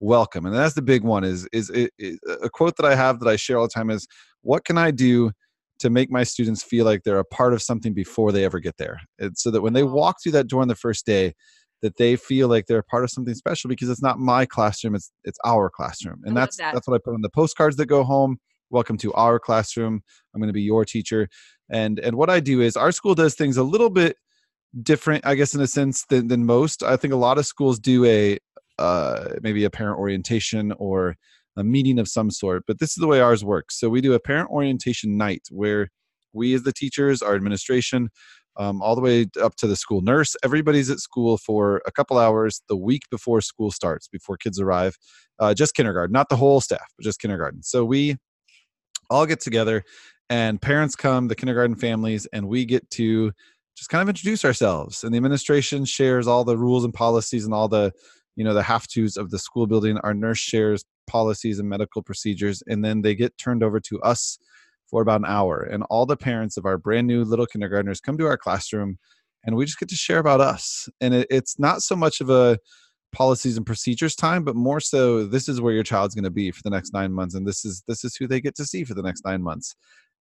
welcome 0.00 0.46
and 0.46 0.54
that's 0.54 0.74
the 0.74 0.82
big 0.82 1.04
one 1.04 1.24
is 1.24 1.46
is, 1.52 1.70
is 1.70 2.18
a 2.42 2.48
quote 2.48 2.74
that 2.76 2.86
i 2.86 2.94
have 2.94 3.20
that 3.20 3.28
i 3.28 3.36
share 3.36 3.58
all 3.58 3.64
the 3.64 3.68
time 3.68 3.90
is 3.90 4.08
what 4.40 4.64
can 4.64 4.78
i 4.78 4.90
do 4.90 5.30
to 5.78 5.90
make 5.90 6.10
my 6.10 6.24
students 6.24 6.62
feel 6.62 6.86
like 6.86 7.02
they're 7.02 7.18
a 7.18 7.24
part 7.26 7.52
of 7.52 7.60
something 7.60 7.92
before 7.92 8.32
they 8.32 8.42
ever 8.42 8.58
get 8.58 8.78
there 8.78 8.98
it's 9.18 9.42
so 9.42 9.50
that 9.50 9.60
when 9.60 9.74
they 9.74 9.82
oh. 9.82 9.86
walk 9.86 10.16
through 10.22 10.32
that 10.32 10.46
door 10.46 10.62
on 10.62 10.68
the 10.68 10.74
first 10.74 11.04
day 11.04 11.34
that 11.82 11.96
they 11.96 12.16
feel 12.16 12.48
like 12.48 12.66
they're 12.66 12.82
part 12.82 13.04
of 13.04 13.10
something 13.10 13.34
special 13.34 13.68
because 13.68 13.88
it's 13.88 14.02
not 14.02 14.18
my 14.18 14.44
classroom 14.46 14.94
it's 14.94 15.12
it's 15.24 15.38
our 15.44 15.70
classroom 15.70 16.20
and 16.24 16.36
that's 16.36 16.56
that. 16.56 16.74
that's 16.74 16.86
what 16.86 16.94
i 16.94 17.00
put 17.02 17.14
on 17.14 17.22
the 17.22 17.30
postcards 17.30 17.76
that 17.76 17.86
go 17.86 18.04
home 18.04 18.38
welcome 18.70 18.96
to 18.96 19.12
our 19.14 19.38
classroom 19.38 20.02
i'm 20.34 20.40
going 20.40 20.48
to 20.48 20.52
be 20.52 20.62
your 20.62 20.84
teacher 20.84 21.28
and 21.70 21.98
and 21.98 22.16
what 22.16 22.30
i 22.30 22.40
do 22.40 22.60
is 22.60 22.76
our 22.76 22.92
school 22.92 23.14
does 23.14 23.34
things 23.34 23.56
a 23.56 23.62
little 23.62 23.90
bit 23.90 24.16
different 24.82 25.26
i 25.26 25.34
guess 25.34 25.54
in 25.54 25.60
a 25.60 25.66
sense 25.66 26.04
than, 26.10 26.28
than 26.28 26.44
most 26.44 26.82
i 26.82 26.96
think 26.96 27.12
a 27.12 27.16
lot 27.16 27.38
of 27.38 27.46
schools 27.46 27.78
do 27.78 28.04
a 28.04 28.38
uh, 28.80 29.34
maybe 29.42 29.62
a 29.64 29.70
parent 29.70 29.98
orientation 29.98 30.72
or 30.78 31.14
a 31.56 31.62
meeting 31.62 31.98
of 31.98 32.08
some 32.08 32.30
sort. 32.30 32.64
But 32.66 32.80
this 32.80 32.90
is 32.90 32.96
the 32.96 33.06
way 33.06 33.20
ours 33.20 33.44
works. 33.44 33.78
So 33.78 33.88
we 33.88 34.00
do 34.00 34.14
a 34.14 34.20
parent 34.20 34.50
orientation 34.50 35.16
night 35.16 35.42
where 35.50 35.88
we, 36.32 36.54
as 36.54 36.62
the 36.62 36.72
teachers, 36.72 37.22
our 37.22 37.34
administration, 37.34 38.08
um, 38.60 38.82
all 38.82 38.94
the 38.94 39.00
way 39.00 39.26
up 39.42 39.56
to 39.56 39.66
the 39.66 39.74
school 39.74 40.02
nurse, 40.02 40.36
everybody's 40.44 40.90
at 40.90 40.98
school 40.98 41.38
for 41.38 41.80
a 41.86 41.90
couple 41.90 42.18
hours 42.18 42.60
the 42.68 42.76
week 42.76 43.04
before 43.10 43.40
school 43.40 43.70
starts, 43.70 44.06
before 44.06 44.36
kids 44.36 44.60
arrive. 44.60 44.98
Uh, 45.38 45.54
just 45.54 45.74
kindergarten, 45.74 46.12
not 46.12 46.28
the 46.28 46.36
whole 46.36 46.60
staff, 46.60 46.86
but 46.98 47.02
just 47.02 47.18
kindergarten. 47.18 47.62
So 47.62 47.86
we 47.86 48.18
all 49.08 49.24
get 49.24 49.40
together 49.40 49.82
and 50.28 50.60
parents 50.60 50.94
come, 50.94 51.28
the 51.28 51.34
kindergarten 51.34 51.74
families, 51.74 52.26
and 52.34 52.48
we 52.48 52.66
get 52.66 52.88
to 52.90 53.32
just 53.76 53.88
kind 53.88 54.02
of 54.02 54.10
introduce 54.10 54.44
ourselves. 54.44 55.04
And 55.04 55.14
the 55.14 55.16
administration 55.16 55.86
shares 55.86 56.26
all 56.26 56.44
the 56.44 56.58
rules 56.58 56.84
and 56.84 56.92
policies 56.92 57.46
and 57.46 57.54
all 57.54 57.66
the 57.66 57.92
you 58.36 58.44
know 58.44 58.54
the 58.54 58.62
have 58.62 58.86
tos 58.86 59.16
of 59.16 59.30
the 59.30 59.38
school 59.38 59.66
building 59.66 59.98
our 59.98 60.14
nurse 60.14 60.38
shares 60.38 60.84
policies 61.06 61.58
and 61.58 61.68
medical 61.68 62.00
procedures 62.00 62.62
and 62.68 62.84
then 62.84 63.02
they 63.02 63.14
get 63.14 63.36
turned 63.36 63.62
over 63.62 63.80
to 63.80 64.00
us 64.02 64.38
for 64.90 65.02
about 65.02 65.20
an 65.20 65.26
hour 65.26 65.62
and 65.62 65.84
all 65.90 66.06
the 66.06 66.16
parents 66.16 66.56
of 66.56 66.66
our 66.66 66.76
brand 66.76 67.06
new 67.06 67.24
little 67.24 67.46
kindergartners 67.46 68.00
come 68.00 68.18
to 68.18 68.26
our 68.26 68.36
classroom 68.36 68.98
and 69.44 69.56
we 69.56 69.64
just 69.64 69.78
get 69.78 69.88
to 69.88 69.96
share 69.96 70.18
about 70.18 70.40
us. 70.40 70.88
And 71.00 71.14
it, 71.14 71.26
it's 71.30 71.58
not 71.58 71.82
so 71.82 71.96
much 71.96 72.20
of 72.20 72.28
a 72.28 72.58
policies 73.12 73.56
and 73.56 73.66
procedures 73.66 74.14
time 74.14 74.44
but 74.44 74.54
more 74.54 74.78
so 74.78 75.26
this 75.26 75.48
is 75.48 75.60
where 75.60 75.72
your 75.72 75.82
child's 75.82 76.14
going 76.14 76.22
to 76.22 76.30
be 76.30 76.52
for 76.52 76.62
the 76.62 76.70
next 76.70 76.92
nine 76.92 77.12
months 77.12 77.34
and 77.34 77.44
this 77.44 77.64
is 77.64 77.82
this 77.88 78.04
is 78.04 78.14
who 78.14 78.28
they 78.28 78.40
get 78.40 78.54
to 78.54 78.64
see 78.64 78.84
for 78.84 78.94
the 78.94 79.02
next 79.02 79.24
nine 79.24 79.42
months. 79.42 79.74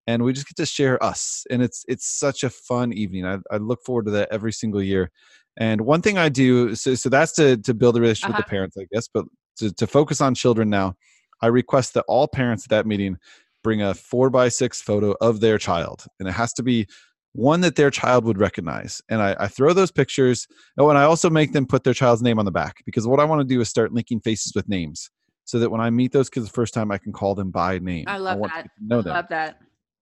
And 0.08 0.24
we 0.24 0.34
just 0.34 0.48
get 0.48 0.58
to 0.58 0.66
share 0.66 1.02
us 1.04 1.46
and 1.52 1.62
it's 1.62 1.84
it's 1.88 2.08
such 2.08 2.44
a 2.44 2.50
fun 2.50 2.94
evening. 2.94 3.26
I, 3.26 3.38
I 3.52 3.58
look 3.58 3.84
forward 3.86 4.06
to 4.06 4.12
that 4.12 4.30
every 4.32 4.54
single 4.54 4.82
year. 4.82 5.12
And 5.58 5.82
one 5.82 6.02
thing 6.02 6.18
I 6.18 6.30
do, 6.30 6.74
so, 6.74 6.96
so 6.96 7.10
that's 7.10 7.34
to, 7.34 7.58
to 7.58 7.74
build 7.74 7.98
a 7.98 8.02
relationship 8.02 8.30
uh-huh. 8.30 8.38
with 8.40 8.46
the 8.46 8.50
parents, 8.50 8.78
I 8.78 8.86
guess, 8.92 9.10
but 9.14 9.26
to, 9.58 9.74
to 9.74 9.88
focus 9.88 10.22
on 10.22 10.34
children 10.34 10.70
now, 10.70 10.96
I 11.42 11.48
request 11.48 11.94
that 11.94 12.06
all 12.08 12.28
parents 12.28 12.66
at 12.66 12.70
that 12.70 12.88
meeting 12.88 13.18
bring 13.64 13.82
a 13.82 13.94
four 13.94 14.30
by 14.30 14.50
six 14.50 14.82
photo 14.82 15.16
of 15.22 15.40
their 15.40 15.58
child. 15.58 16.06
And 16.20 16.28
it 16.28 16.34
has 16.34 16.54
to 16.54 16.64
be 16.64 16.88
one 17.34 17.62
that 17.62 17.76
their 17.76 17.92
child 17.92 18.26
would 18.26 18.40
recognize. 18.40 19.02
And 19.10 19.22
I, 19.22 19.36
I 19.40 19.48
throw 19.48 19.74
those 19.74 19.92
pictures. 19.92 20.48
Oh, 20.78 20.90
and 20.90 20.98
I 20.98 21.04
also 21.04 21.30
make 21.30 21.54
them 21.54 21.66
put 21.66 21.84
their 21.84 21.94
child's 21.94 22.22
name 22.22 22.40
on 22.40 22.46
the 22.46 22.52
back 22.52 22.78
because 22.86 23.08
what 23.08 23.20
I 23.20 23.26
want 23.26 23.42
to 23.42 23.46
do 23.46 23.62
is 23.62 23.70
start 23.70 23.94
linking 23.94 24.20
faces 24.20 24.54
with 24.56 24.68
names 24.68 25.10
so 25.46 25.58
that 25.58 25.72
when 25.72 25.82
I 25.82 25.90
meet 25.90 26.12
those 26.12 26.30
kids 26.30 26.46
the 26.46 26.52
first 26.52 26.76
time, 26.76 26.92
I 26.92 26.98
can 27.00 27.12
call 27.12 27.34
them 27.34 27.50
by 27.50 27.80
name. 27.80 28.06
I 28.08 28.18
love 28.18 28.40
I 28.44 28.48
that. 28.48 28.68
know 28.80 29.02
them. 29.02 29.14
I 29.14 29.16
love 29.18 29.30
that. 29.30 29.60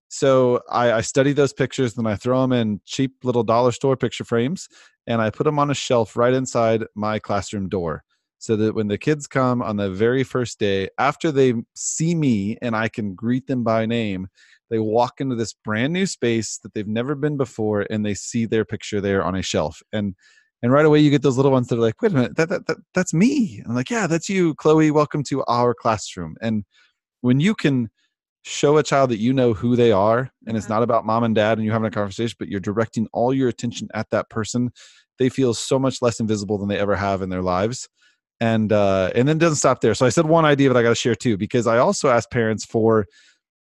So 0.09 0.61
I, 0.69 0.93
I 0.93 1.01
study 1.01 1.33
those 1.33 1.53
pictures, 1.53 1.97
and 1.97 2.07
I 2.07 2.15
throw 2.15 2.41
them 2.41 2.53
in 2.53 2.81
cheap 2.85 3.13
little 3.23 3.43
dollar 3.43 3.71
store 3.71 3.97
picture 3.97 4.23
frames, 4.23 4.67
and 5.05 5.21
I 5.21 5.29
put 5.29 5.43
them 5.43 5.59
on 5.59 5.69
a 5.69 5.73
shelf 5.73 6.15
right 6.15 6.33
inside 6.33 6.85
my 6.95 7.19
classroom 7.19 7.69
door, 7.69 8.03
so 8.39 8.55
that 8.55 8.75
when 8.75 8.87
the 8.87 8.97
kids 8.97 9.27
come 9.27 9.61
on 9.61 9.77
the 9.77 9.89
very 9.89 10.23
first 10.23 10.59
day, 10.59 10.89
after 10.97 11.31
they 11.31 11.53
see 11.75 12.13
me 12.15 12.57
and 12.61 12.75
I 12.75 12.87
can 12.87 13.15
greet 13.15 13.47
them 13.47 13.63
by 13.63 13.85
name, 13.85 14.27
they 14.69 14.79
walk 14.79 15.19
into 15.21 15.35
this 15.35 15.53
brand 15.53 15.93
new 15.93 16.05
space 16.05 16.57
that 16.59 16.73
they've 16.73 16.87
never 16.87 17.15
been 17.15 17.37
before 17.37 17.85
and 17.89 18.05
they 18.05 18.13
see 18.13 18.45
their 18.45 18.65
picture 18.65 19.01
there 19.01 19.23
on 19.23 19.35
a 19.35 19.41
shelf. 19.41 19.81
And 19.93 20.15
and 20.63 20.71
right 20.71 20.85
away 20.85 20.99
you 20.99 21.11
get 21.11 21.21
those 21.21 21.37
little 21.37 21.51
ones 21.51 21.67
that 21.67 21.77
are 21.77 21.81
like 21.81 22.01
wait 22.01 22.11
a 22.11 22.15
minute 22.15 22.35
that, 22.35 22.49
that, 22.49 22.65
that 22.67 22.77
that's 22.93 23.13
me. 23.13 23.57
And 23.59 23.67
i'm 23.69 23.75
like 23.75 23.89
yeah 23.91 24.07
that's 24.07 24.27
you 24.29 24.55
chloe. 24.55 24.91
Welcome 24.91 25.23
to 25.25 25.43
our 25.45 25.73
classroom. 25.73 26.35
And 26.41 26.63
when 27.21 27.39
you 27.39 27.55
can 27.55 27.89
show 28.43 28.77
a 28.77 28.83
child 28.83 29.09
that 29.11 29.19
you 29.19 29.33
know 29.33 29.53
who 29.53 29.75
they 29.75 29.91
are 29.91 30.31
and 30.47 30.55
it's 30.55 30.67
Mhm. 30.67 30.69
not 30.69 30.83
about 30.83 31.05
mom 31.05 31.23
and 31.23 31.35
dad 31.35 31.57
and 31.57 31.65
you're 31.65 31.73
having 31.73 31.87
a 31.87 31.91
conversation 31.91 32.35
but 32.39 32.47
you're 32.47 32.61
directing 32.61 33.07
all 33.11 33.33
your 33.33 33.49
attention 33.49 33.89
at 33.93 34.09
that 34.11 34.29
person 34.29 34.71
they 35.19 35.27
feel 35.29 35.53
so 35.53 35.77
much 35.77 36.01
less 36.01 36.19
invisible 36.21 36.57
than 36.57 36.69
they 36.69 36.77
ever 36.79 36.95
have 36.95 37.21
in 37.21 37.29
their 37.29 37.41
lives 37.41 37.89
and 38.39 38.71
uh 38.71 39.09
and 39.15 39.27
then 39.27 39.37
doesn't 39.37 39.55
stop 39.57 39.81
there 39.81 39.95
so 39.95 40.05
i 40.05 40.09
said 40.09 40.25
one 40.25 40.45
idea 40.45 40.69
that 40.69 40.77
i 40.77 40.83
got 40.83 40.89
to 40.89 40.95
share 40.95 41.15
too 41.15 41.37
because 41.37 41.65
i 41.67 41.77
also 41.77 42.09
asked 42.09 42.29
parents 42.31 42.63
for 42.65 43.05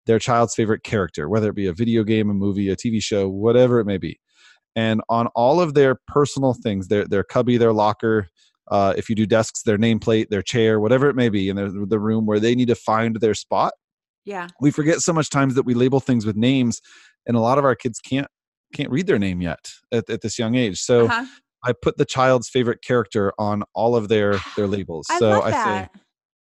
their 0.05 0.19
child's 0.19 0.53
favorite 0.55 0.83
character 0.83 1.29
whether 1.29 1.49
it 1.49 1.55
be 1.55 1.67
a 1.67 1.73
video 1.73 2.03
game 2.03 2.29
a 2.29 2.33
movie 2.33 2.69
a 2.69 2.75
tv 2.75 3.01
show 3.01 3.29
whatever 3.29 3.79
it 3.79 3.85
may 3.85 3.97
be 3.97 4.19
and 4.75 5.01
on 5.09 5.27
all 5.35 5.59
of 5.61 5.73
their 5.73 5.97
personal 6.07 6.53
things 6.53 6.87
their 6.89 7.05
their 7.05 7.23
cubby 7.23 7.57
their 7.57 7.73
locker 7.73 8.27
uh, 8.69 8.93
if 8.97 9.07
you 9.07 9.15
do 9.15 9.25
desks 9.25 9.63
their 9.63 9.77
nameplate 9.77 10.27
their 10.27 10.41
chair 10.41 10.79
whatever 10.81 11.07
it 11.09 11.15
may 11.15 11.29
be 11.29 11.47
in 11.47 11.55
their, 11.55 11.69
the 11.71 11.99
room 11.99 12.25
where 12.25 12.39
they 12.39 12.53
need 12.53 12.67
to 12.67 12.75
find 12.75 13.15
their 13.21 13.33
spot 13.33 13.73
Yeah. 14.25 14.47
we 14.59 14.71
forget 14.71 14.99
so 14.99 15.13
much 15.13 15.29
times 15.29 15.55
that 15.55 15.63
we 15.63 15.73
label 15.73 16.01
things 16.01 16.25
with 16.25 16.35
names 16.35 16.81
and 17.25 17.37
a 17.37 17.39
lot 17.39 17.57
of 17.57 17.63
our 17.63 17.75
kids 17.75 17.99
can't 17.99 18.27
can't 18.73 18.89
read 18.91 19.07
their 19.07 19.17
name 19.19 19.41
yet 19.41 19.71
at, 19.93 20.09
at 20.09 20.19
this 20.21 20.37
young 20.37 20.55
age 20.55 20.79
so 20.81 21.05
Uh-huh. 21.05 21.25
I 21.63 21.73
put 21.73 21.97
the 21.97 22.05
child's 22.05 22.49
favorite 22.49 22.81
character 22.81 23.33
on 23.37 23.63
all 23.73 23.95
of 23.95 24.07
their 24.07 24.39
their 24.55 24.67
labels 24.67 25.07
I 25.09 25.19
so 25.19 25.41
i 25.41 25.51
say 25.51 25.89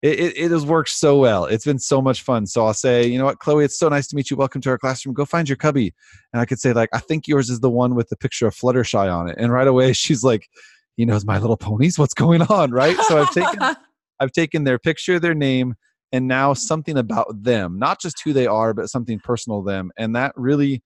it, 0.02 0.18
it, 0.18 0.36
it 0.36 0.50
has 0.50 0.64
worked 0.64 0.88
so 0.88 1.18
well. 1.18 1.44
It's 1.44 1.64
been 1.64 1.78
so 1.78 2.00
much 2.00 2.22
fun. 2.22 2.46
So 2.46 2.64
I'll 2.64 2.72
say, 2.72 3.06
you 3.06 3.18
know 3.18 3.26
what, 3.26 3.38
Chloe, 3.38 3.64
it's 3.64 3.78
so 3.78 3.88
nice 3.88 4.06
to 4.08 4.16
meet 4.16 4.30
you. 4.30 4.36
Welcome 4.36 4.62
to 4.62 4.70
our 4.70 4.78
classroom. 4.78 5.14
Go 5.14 5.26
find 5.26 5.46
your 5.46 5.56
cubby. 5.56 5.92
And 6.32 6.40
I 6.40 6.46
could 6.46 6.58
say, 6.58 6.72
like, 6.72 6.88
I 6.94 7.00
think 7.00 7.28
yours 7.28 7.50
is 7.50 7.60
the 7.60 7.68
one 7.68 7.94
with 7.94 8.08
the 8.08 8.16
picture 8.16 8.46
of 8.46 8.54
Fluttershy 8.54 9.12
on 9.12 9.28
it. 9.28 9.36
And 9.38 9.52
right 9.52 9.66
away, 9.66 9.92
she's 9.92 10.24
like, 10.24 10.48
he 10.96 11.04
knows 11.04 11.24
My 11.24 11.38
Little 11.38 11.56
Ponies. 11.56 11.98
What's 11.98 12.14
going 12.14 12.42
on? 12.42 12.70
Right. 12.70 12.96
So 13.02 13.20
I've 13.20 13.30
taken 13.30 13.58
I've 14.20 14.32
taken 14.32 14.64
their 14.64 14.78
picture, 14.78 15.18
their 15.18 15.34
name, 15.34 15.74
and 16.12 16.28
now 16.28 16.52
something 16.52 16.98
about 16.98 17.42
them, 17.42 17.78
not 17.78 18.00
just 18.00 18.22
who 18.22 18.34
they 18.34 18.46
are, 18.46 18.74
but 18.74 18.90
something 18.90 19.18
personal 19.18 19.62
to 19.62 19.70
them. 19.70 19.90
And 19.96 20.14
that 20.14 20.32
really, 20.36 20.82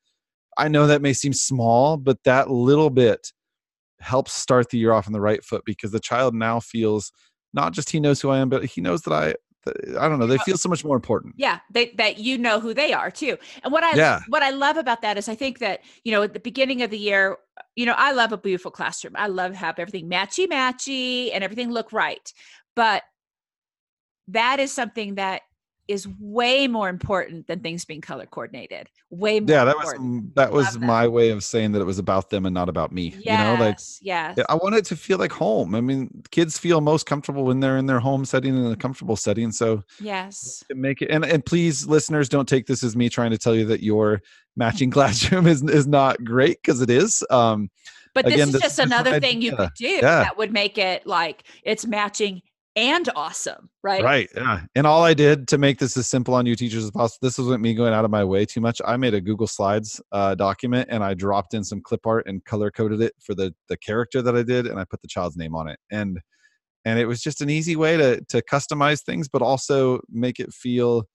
I 0.57 0.69
know 0.69 0.87
that 0.87 1.03
may 1.03 1.13
seem 1.13 1.33
small, 1.33 1.97
but 1.97 2.19
that 2.25 2.51
little 2.51 2.91
bit 2.91 3.33
helps 4.01 4.33
start 4.33 4.71
the 4.71 4.79
year 4.79 4.93
off 4.93 5.07
on 5.07 5.13
the 5.13 5.21
right 5.21 5.45
foot 5.45 5.63
because 5.65 5.91
the 5.91 6.01
child 6.01 6.35
now 6.35 6.61
feels 6.61 7.13
not 7.53 7.73
just 7.73 7.91
he 7.91 8.01
knows 8.01 8.21
who 8.21 8.31
I 8.31 8.39
am, 8.39 8.49
but 8.49 8.65
he 8.65 8.81
knows 8.81 9.03
that 9.03 9.13
I, 9.13 9.35
I 9.99 10.09
don't 10.09 10.19
know, 10.19 10.27
they 10.27 10.39
feel 10.39 10.59
so 10.59 10.69
much 10.69 10.85
more 10.85 10.95
important. 10.97 11.35
yeah 11.39 11.61
they, 11.71 11.93
that 11.97 12.19
you 12.19 12.37
know 12.37 12.61
who 12.61 12.75
they 12.75 12.93
are 12.93 13.11
too 13.11 13.39
and 13.63 13.73
what 13.73 13.83
i 13.83 13.97
Yeah. 13.97 14.21
what 14.29 14.43
i 14.43 14.51
love 14.51 14.77
about 14.77 15.01
that 15.01 15.17
is 15.17 15.27
i 15.27 15.35
think 15.35 15.59
that 15.61 15.81
you 16.05 16.13
know 16.13 16.23
at 16.23 16.35
the 16.35 16.41
beginning 16.41 16.83
of 16.83 16.91
the 16.91 16.99
year 16.99 17.39
you 17.75 17.87
know 17.87 17.95
i 17.97 18.13
love 18.13 18.31
a 18.33 18.37
beautiful 18.37 18.71
classroom 18.71 19.15
i 19.17 19.27
love 19.27 19.55
have 19.55 19.79
everything 19.79 20.09
matchy 20.11 20.47
matchy 20.47 21.31
and 21.33 21.43
everything 21.43 21.71
look 21.71 21.93
right 21.95 22.33
but 22.77 23.05
that 24.29 24.61
is 24.61 24.71
something 24.71 25.15
that 25.15 25.43
is 25.89 26.09
way 26.19 26.67
more 26.67 26.89
important 26.89 27.47
than 27.47 27.61
things 27.61 27.85
being 27.85 28.01
color 28.01 28.27
coordinated 28.27 28.89
way 29.11 29.41
more 29.41 29.51
Yeah, 29.51 29.65
that 29.65 29.77
was 29.77 29.95
that 30.35 30.53
was 30.53 30.79
my 30.79 31.07
way 31.07 31.31
of 31.31 31.45
saying 31.45 31.73
that 31.73 31.81
it 31.81 31.85
was 31.85 31.99
about 31.99 32.31
them 32.31 32.47
and 32.47 32.55
not 32.55 32.69
about 32.69 32.93
me. 32.93 33.15
You 33.23 33.37
know, 33.37 33.55
like 33.55 33.77
yes 33.79 33.99
yes 34.03 34.39
I 34.49 34.55
want 34.55 34.75
it 34.75 34.85
to 34.87 34.97
feel 34.97 35.19
like 35.19 35.33
home. 35.33 35.75
I 35.75 35.81
mean, 35.81 36.23
kids 36.31 36.59
feel 36.59 36.81
most 36.81 37.07
comfortable 37.07 37.45
when 37.45 37.61
they're 37.61 37.77
in 37.77 37.87
their 37.87 38.01
home 38.01 38.25
setting 38.25 38.57
in 38.57 38.71
a 38.73 38.77
comfortable 38.77 39.17
setting. 39.17 39.53
So 39.53 39.83
yes 40.01 40.65
to 40.69 40.75
make 40.75 41.03
it 41.03 41.11
and, 41.11 41.25
and 41.25 41.45
please 41.45 41.87
listeners 41.87 42.29
don't 42.29 42.49
take 42.49 42.67
this 42.67 42.83
as 42.83 42.97
me 42.97 43.09
trying 43.09 43.31
to 43.31 43.39
tell 43.39 43.55
you 43.55 43.67
that 43.67 43.83
your 43.83 44.23
matching 44.57 44.91
classroom 44.97 45.47
is 45.47 45.63
is 45.63 45.87
not 45.87 46.25
great 46.25 46.59
because 46.63 46.81
it 46.81 46.91
is. 46.91 47.23
Um 47.31 47.71
But 48.15 48.27
Again, 48.27 48.39
this 48.39 48.47
is 48.47 48.53
this 48.53 48.63
just 48.63 48.79
another 48.79 49.21
thing 49.21 49.43
you 49.43 49.57
could 49.57 49.71
do 49.77 49.87
Yeah. 49.87 50.01
that 50.25 50.39
would 50.39 50.53
make 50.53 50.79
it 50.79 51.07
like 51.07 51.45
it's 51.63 51.87
matching 51.87 52.43
and 52.77 53.09
awesome, 53.15 53.71
right? 53.83 54.03
right. 54.03 54.29
Yeah. 54.35 54.63
And 54.75 54.87
all 54.87 55.03
I 55.03 55.15
did 55.15 55.49
to 55.49 55.59
make 55.59 55.79
this 55.79 55.97
as 55.97 56.07
simple 56.07 56.35
on 56.35 56.47
you 56.47 56.57
teachers 56.57 56.85
as 56.85 56.91
possible, 56.91 57.27
this 57.27 57.39
wasn't 57.39 57.63
me 57.63 57.75
going 57.75 57.93
out 57.93 58.05
of 58.05 58.11
my 58.11 58.25
way 58.25 58.45
too 58.45 58.61
much. 58.61 58.81
I 58.85 58.97
made 58.97 59.15
a 59.15 59.21
Google 59.21 59.47
Slides 59.47 60.01
uh, 60.13 60.35
document 60.35 60.89
and 60.91 61.05
I 61.05 61.15
dropped 61.15 61.55
in 61.55 61.63
some 61.65 61.81
clip 61.81 62.07
art 62.07 62.27
and 62.27 62.45
color 62.45 62.71
coded 62.71 63.01
it 63.01 63.15
for 63.21 63.35
the 63.35 63.55
the 63.69 63.77
character 63.77 64.23
that 64.23 64.37
I 64.37 64.43
did 64.43 64.67
and 64.67 64.79
I 64.79 64.85
put 64.85 65.03
the 65.03 65.09
child's 65.09 65.37
name 65.37 65.55
on 65.55 65.69
it. 65.69 65.79
And 65.91 66.21
and 66.85 66.99
it 66.99 67.07
was 67.07 67.21
just 67.21 67.41
an 67.41 67.51
easy 67.51 67.77
way 67.77 67.97
to 67.97 68.21
to 68.29 68.43
customize 68.43 69.05
things 69.05 69.29
but 69.29 69.43
also 69.43 70.01
make 70.11 70.41
it 70.41 70.53
feel 70.53 71.07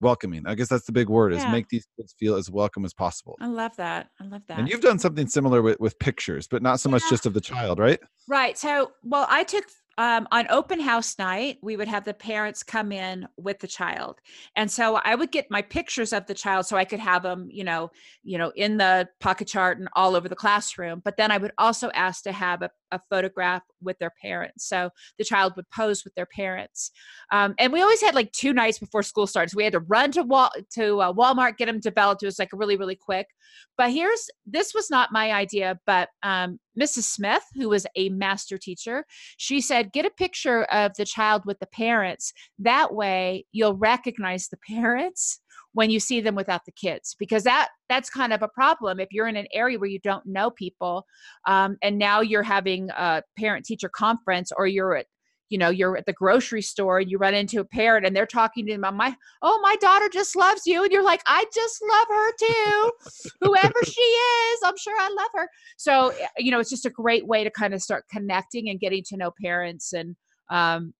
welcoming. 0.00 0.42
I 0.46 0.54
guess 0.54 0.68
that's 0.68 0.86
the 0.86 0.92
big 0.92 1.08
word 1.08 1.32
is 1.32 1.44
make 1.46 1.68
these 1.68 1.86
kids 1.96 2.14
feel 2.18 2.36
as 2.36 2.50
welcome 2.50 2.84
as 2.84 2.92
possible. 2.92 3.36
I 3.40 3.46
love 3.46 3.74
that. 3.76 4.10
I 4.20 4.26
love 4.26 4.42
that. 4.48 4.58
And 4.58 4.68
you've 4.68 4.82
done 4.82 4.98
something 4.98 5.26
similar 5.26 5.62
with, 5.62 5.80
with 5.80 5.98
pictures, 5.98 6.46
but 6.46 6.62
not 6.62 6.78
so 6.78 6.90
much 6.90 7.02
just 7.08 7.26
of 7.26 7.32
the 7.32 7.40
child, 7.40 7.78
right? 7.78 7.98
Right. 8.28 8.58
So, 8.58 8.92
well, 9.02 9.26
I 9.30 9.44
took 9.44 9.64
um, 9.98 10.26
on 10.30 10.46
open 10.50 10.80
house 10.80 11.18
night, 11.18 11.58
we 11.62 11.76
would 11.76 11.88
have 11.88 12.04
the 12.04 12.14
parents 12.14 12.62
come 12.62 12.92
in 12.92 13.26
with 13.36 13.58
the 13.58 13.68
child, 13.68 14.20
and 14.56 14.70
so 14.70 15.00
I 15.04 15.14
would 15.14 15.30
get 15.30 15.50
my 15.50 15.62
pictures 15.62 16.12
of 16.12 16.26
the 16.26 16.34
child 16.34 16.66
so 16.66 16.76
I 16.76 16.84
could 16.84 17.00
have 17.00 17.22
them, 17.22 17.48
you 17.50 17.64
know, 17.64 17.90
you 18.22 18.38
know, 18.38 18.52
in 18.56 18.76
the 18.76 19.08
pocket 19.20 19.48
chart 19.48 19.78
and 19.78 19.88
all 19.94 20.16
over 20.16 20.28
the 20.28 20.36
classroom. 20.36 21.02
But 21.04 21.16
then 21.16 21.30
I 21.30 21.38
would 21.38 21.52
also 21.58 21.90
ask 21.90 22.24
to 22.24 22.32
have 22.32 22.62
a, 22.62 22.70
a 22.94 23.00
photograph 23.10 23.62
with 23.82 23.98
their 23.98 24.12
parents, 24.22 24.66
so 24.68 24.90
the 25.18 25.24
child 25.24 25.54
would 25.56 25.68
pose 25.70 26.04
with 26.04 26.14
their 26.14 26.26
parents. 26.26 26.90
Um, 27.32 27.54
and 27.58 27.72
we 27.72 27.82
always 27.82 28.00
had 28.00 28.14
like 28.14 28.32
two 28.32 28.52
nights 28.52 28.78
before 28.78 29.02
school 29.02 29.26
started, 29.26 29.50
so 29.50 29.56
we 29.56 29.64
had 29.64 29.72
to 29.72 29.80
run 29.80 30.12
to 30.12 30.22
Wal- 30.22 30.52
to 30.74 31.00
uh, 31.00 31.12
Walmart 31.12 31.56
get 31.56 31.66
them 31.66 31.80
developed. 31.80 32.22
It 32.22 32.26
was 32.26 32.38
like 32.38 32.50
really 32.52 32.76
really 32.76 32.96
quick. 32.96 33.26
But 33.76 33.90
here's 33.90 34.28
this 34.46 34.72
was 34.74 34.90
not 34.90 35.12
my 35.12 35.32
idea, 35.32 35.78
but 35.86 36.08
um, 36.22 36.58
Mrs. 36.80 37.04
Smith, 37.04 37.44
who 37.54 37.68
was 37.68 37.86
a 37.96 38.08
master 38.10 38.58
teacher, 38.58 39.04
she 39.36 39.60
said, 39.60 39.92
get 39.92 40.06
a 40.06 40.10
picture 40.10 40.64
of 40.64 40.92
the 40.96 41.04
child 41.04 41.42
with 41.44 41.58
the 41.60 41.66
parents. 41.66 42.32
That 42.58 42.94
way 42.94 43.46
you'll 43.52 43.76
recognize 43.76 44.48
the 44.48 44.58
parents 44.68 45.40
when 45.74 45.90
you 45.90 46.00
see 46.00 46.20
them 46.20 46.34
without 46.34 46.64
the 46.64 46.72
kids 46.72 47.14
because 47.18 47.44
that 47.44 47.68
that's 47.88 48.08
kind 48.08 48.32
of 48.32 48.42
a 48.42 48.48
problem 48.48 48.98
if 48.98 49.08
you're 49.10 49.28
in 49.28 49.36
an 49.36 49.46
area 49.52 49.78
where 49.78 49.90
you 49.90 50.00
don't 50.00 50.24
know 50.24 50.50
people 50.50 51.04
um, 51.46 51.76
and 51.82 51.98
now 51.98 52.20
you're 52.20 52.42
having 52.42 52.88
a 52.90 53.22
parent 53.38 53.64
teacher 53.64 53.88
conference 53.88 54.50
or 54.56 54.66
you're 54.66 54.96
at 54.96 55.06
you 55.50 55.58
know 55.58 55.68
you're 55.68 55.96
at 55.96 56.06
the 56.06 56.12
grocery 56.12 56.62
store 56.62 56.98
and 56.98 57.10
you 57.10 57.18
run 57.18 57.34
into 57.34 57.60
a 57.60 57.64
parent 57.64 58.06
and 58.06 58.16
they're 58.16 58.26
talking 58.26 58.66
to 58.66 58.72
them 58.72 58.80
about 58.80 58.96
my 58.96 59.14
oh 59.42 59.60
my 59.62 59.76
daughter 59.76 60.08
just 60.08 60.34
loves 60.34 60.62
you. 60.66 60.82
And 60.82 60.92
you're 60.92 61.04
like 61.04 61.22
i 61.26 61.44
just 61.54 61.82
love 61.88 62.06
her 62.08 62.32
too 62.40 62.90
whoever 63.40 63.78
she 63.84 64.00
is 64.00 64.60
i'm 64.64 64.76
sure 64.76 64.96
i 64.98 65.08
love 65.08 65.30
her. 65.34 65.48
So 65.76 66.08
eh, 66.08 66.26
you 66.38 66.50
know 66.50 66.60
it's 66.60 66.70
just 66.70 66.86
a 66.86 66.90
great 66.90 67.26
way 67.26 67.44
to 67.44 67.50
kind 67.50 67.74
of 67.74 67.82
start 67.82 68.04
connecting 68.10 68.68
and 68.70 68.80
getting 68.80 69.02
to 69.08 69.16
know 69.16 69.32
parents 69.42 69.92
and 69.92 70.16
um, 70.50 70.92